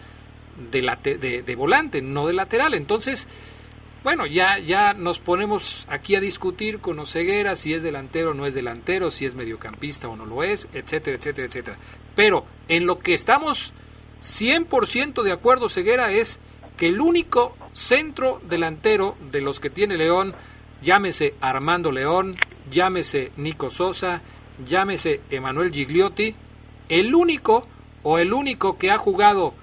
[0.71, 2.75] de, de volante, no de lateral.
[2.75, 3.27] Entonces,
[4.07, 8.47] bueno, ya, ya nos ponemos aquí a discutir con Oseguera si es delantero o no
[8.47, 11.79] es delantero, si es mediocampista o no lo es, etcétera, etcétera, etcétera.
[12.15, 13.73] Pero en lo que estamos
[14.23, 16.39] 100% de acuerdo, Ceguera, es
[16.77, 20.37] que el único centro delantero de los que tiene León,
[20.83, 22.37] llámese Armando León,
[22.71, 24.23] llámese Nico Sosa,
[24.65, 26.35] llámese Emanuel Gigliotti,
[26.89, 27.67] el único
[28.03, 29.55] o el único que ha jugado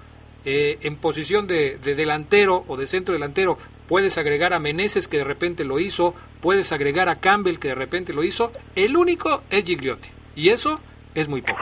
[0.44, 3.56] eh, en posición de, de delantero o de centro delantero,
[3.88, 7.74] puedes agregar a Meneses que de repente lo hizo, puedes agregar a Campbell que de
[7.74, 10.10] repente lo hizo, el único es Gigliotti.
[10.36, 10.80] Y eso
[11.14, 11.60] es muy poco.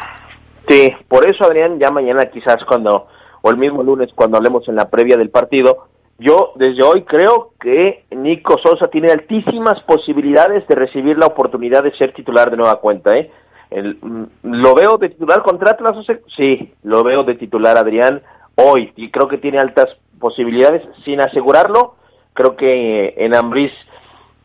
[0.68, 3.06] Sí, por eso Adrián, ya mañana quizás cuando,
[3.42, 5.88] o el mismo lunes cuando hablemos en la previa del partido,
[6.22, 11.96] yo desde hoy creo que Nico Sosa tiene altísimas posibilidades de recibir la oportunidad de
[11.96, 13.30] ser titular de nueva cuenta, ¿eh?
[13.70, 15.96] Mm, ¿Lo veo de titular contra Atlas?
[16.36, 18.22] Sí, lo veo de titular Adrián
[18.56, 21.94] hoy y creo que tiene altas posibilidades sin asegurarlo.
[22.34, 23.72] Creo que en Ambris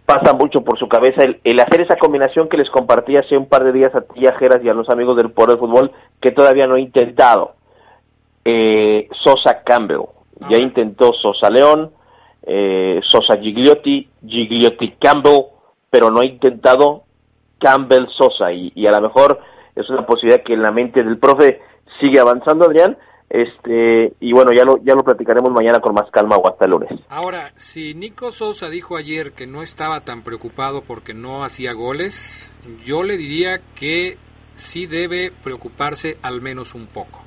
[0.05, 3.63] pasa mucho por su cabeza el, hacer esa combinación que les compartí hace un par
[3.65, 6.32] de días a ti, a Geras y a los amigos del Poder de Fútbol que
[6.32, 7.55] todavía no he intentado.
[8.45, 10.05] Eh, Sosa Campbell,
[10.49, 11.91] ya intentó Sosa León,
[12.43, 15.45] eh, Sosa Gigliotti, Gigliotti Campbell,
[15.89, 17.03] pero no ha intentado
[17.59, 18.51] Campbell Sosa.
[18.51, 19.39] Y, y a lo mejor
[19.75, 21.61] es una posibilidad que en la mente del profe
[21.99, 22.97] sigue avanzando Adrián.
[23.29, 26.71] Este y bueno ya lo ya lo platicaremos mañana con más calma o hasta el
[26.71, 26.89] lunes.
[27.09, 32.53] Ahora, si Nico Sosa dijo ayer que no estaba tan preocupado porque no hacía goles,
[32.85, 34.17] yo le diría que
[34.55, 37.26] sí debe preocuparse al menos un poco.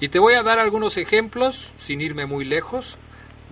[0.00, 2.98] Y te voy a dar algunos ejemplos, sin irme muy lejos,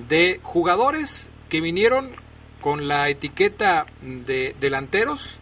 [0.09, 2.13] de jugadores que vinieron
[2.61, 5.39] con la etiqueta de delanteros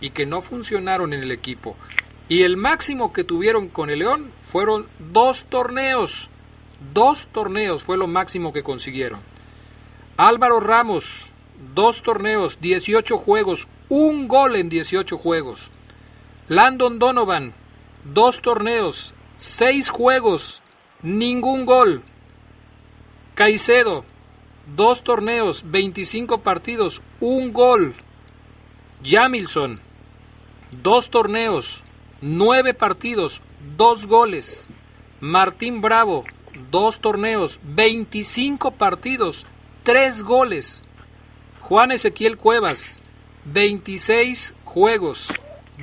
[0.00, 1.76] y que no funcionaron en el equipo.
[2.28, 6.30] Y el máximo que tuvieron con el León fueron dos torneos.
[6.92, 9.20] Dos torneos fue lo máximo que consiguieron.
[10.16, 11.26] Álvaro Ramos,
[11.74, 15.70] dos torneos, 18 juegos, un gol en 18 juegos.
[16.48, 17.54] Landon Donovan,
[18.04, 20.62] dos torneos, seis juegos,
[21.00, 22.02] ningún gol.
[23.36, 24.04] Caicedo,
[24.74, 27.94] dos torneos, 25 partidos, un gol.
[29.04, 29.80] Jamilson,
[30.82, 31.84] dos torneos,
[32.20, 33.42] nueve partidos,
[33.76, 34.68] dos goles.
[35.20, 36.24] Martín Bravo,
[36.72, 39.46] dos torneos, 25 partidos,
[39.84, 40.82] tres goles.
[41.60, 42.98] Juan Ezequiel Cuevas,
[43.44, 45.28] 26 juegos,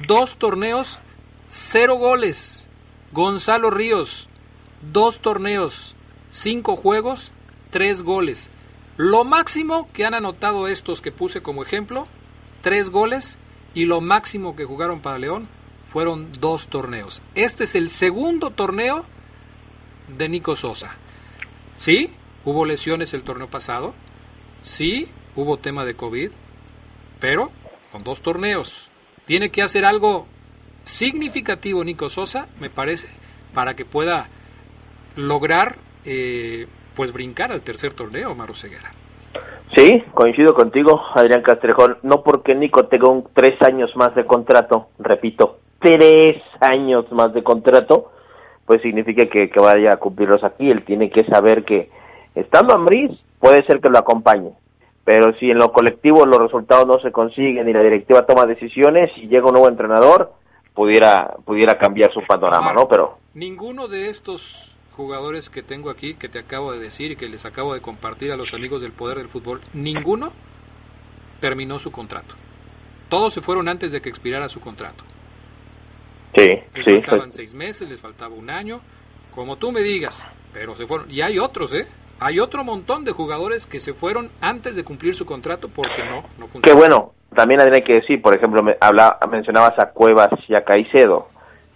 [0.07, 0.99] dos torneos,
[1.47, 2.64] cero goles.
[3.15, 4.27] Gonzalo Ríos,
[4.91, 5.95] dos torneos,
[6.29, 7.31] cinco juegos,
[7.69, 8.49] tres goles.
[8.97, 12.03] Lo máximo que han anotado estos que puse como ejemplo,
[12.61, 13.37] tres goles,
[13.73, 15.47] y lo máximo que jugaron para León
[15.81, 17.21] fueron dos torneos.
[17.35, 19.05] Este es el segundo torneo
[20.17, 20.97] de Nico Sosa.
[21.77, 22.09] Sí,
[22.43, 23.93] hubo lesiones el torneo pasado,
[24.61, 25.07] sí,
[25.37, 26.31] hubo tema de COVID,
[27.21, 27.49] pero
[27.93, 28.91] con dos torneos.
[29.25, 30.27] Tiene que hacer algo
[30.85, 33.09] significativo Nico Sosa, me parece,
[33.53, 34.29] para que pueda
[35.17, 35.75] lograr
[36.05, 38.91] eh, pues brincar al tercer torneo, Maro Ceguera.
[39.75, 41.97] Sí, coincido contigo, Adrián Castrejón.
[42.03, 47.43] No porque Nico tenga un tres años más de contrato, repito, tres años más de
[47.43, 48.11] contrato,
[48.65, 50.69] pues significa que, que vaya a cumplirlos aquí.
[50.71, 51.89] Él tiene que saber que
[52.35, 54.53] estando Ambris puede ser que lo acompañe,
[55.03, 59.11] pero si en lo colectivo los resultados no se consiguen y la directiva toma decisiones
[59.17, 60.31] y llega un nuevo entrenador,
[60.75, 62.87] pudiera pudiera cambiar su panorama, ¿no?
[62.87, 67.27] Pero Ninguno de estos jugadores que tengo aquí, que te acabo de decir y que
[67.27, 70.31] les acabo de compartir a los amigos del poder del fútbol, ninguno
[71.41, 72.35] terminó su contrato.
[73.09, 75.03] Todos se fueron antes de que expirara su contrato.
[76.35, 78.81] sí, Les sí, faltaban seis meses, les faltaba un año,
[79.33, 81.11] como tú me digas, pero se fueron.
[81.11, 81.87] Y hay otros, ¿eh?
[82.19, 86.21] Hay otro montón de jugadores que se fueron antes de cumplir su contrato porque no,
[86.37, 86.61] no funcionó.
[86.61, 90.63] Qué bueno, también hay que decir, por ejemplo, me habla, mencionabas a Cuevas y a
[90.63, 91.27] Caicedo.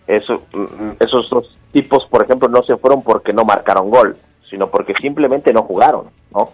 [0.08, 4.18] Eso, mm, esos dos tipos, por ejemplo, no se fueron porque no marcaron gol,
[4.50, 6.52] sino porque simplemente no jugaron, ¿no?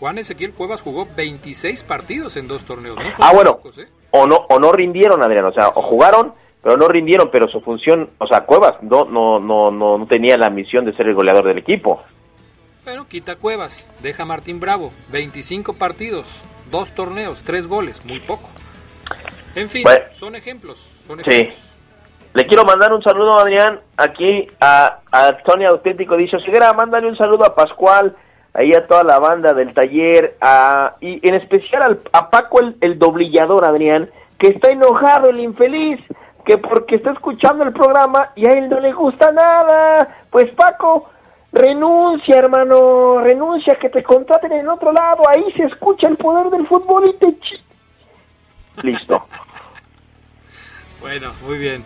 [0.00, 2.96] Juan Ezequiel Cuevas jugó 26 partidos en dos torneos.
[2.96, 3.86] No Ah, bueno, ¿eh?
[4.10, 7.60] o no o no rindieron, Adrián, o sea, o jugaron, pero no rindieron, pero su
[7.60, 11.14] función, o sea, Cuevas no no no no, no tenía la misión de ser el
[11.14, 12.02] goleador del equipo.
[12.84, 16.40] Pero quita Cuevas, deja Martín Bravo, 25 partidos,
[16.70, 18.48] dos torneos, tres goles, muy poco.
[19.54, 20.04] En fin, Bueno.
[20.12, 21.30] son ejemplos, son Sí.
[21.30, 21.64] ejemplos.
[22.34, 26.16] Le quiero mandar un saludo, Adrián, aquí a, a Tony Auténtico.
[26.16, 28.14] Dice, Segura, mándale un saludo a Pascual,
[28.54, 32.76] ahí a toda la banda del taller, a, y en especial al, a Paco el,
[32.80, 35.98] el doblillador, Adrián, que está enojado, el infeliz,
[36.44, 40.22] que porque está escuchando el programa y a él no le gusta nada.
[40.30, 41.10] Pues Paco,
[41.52, 46.66] renuncia, hermano, renuncia, que te contraten en otro lado, ahí se escucha el poder del
[46.66, 47.38] fútbol y te...
[48.82, 49.26] Listo.
[51.00, 51.84] Bueno, muy bien.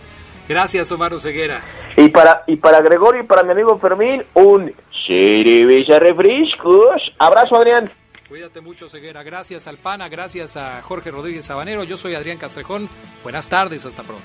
[0.48, 1.60] Gracias, Omar Ceguera.
[1.98, 4.74] Y para, y para Gregorio y para mi amigo Fermín, un
[5.06, 7.02] cerveza refrescos.
[7.18, 7.90] Abrazo, Adrián.
[8.28, 9.22] Cuídate mucho, Ceguera.
[9.22, 11.84] Gracias al PANA, gracias a Jorge Rodríguez Sabanero.
[11.84, 12.88] Yo soy Adrián Castrejón.
[13.22, 14.24] Buenas tardes, hasta pronto.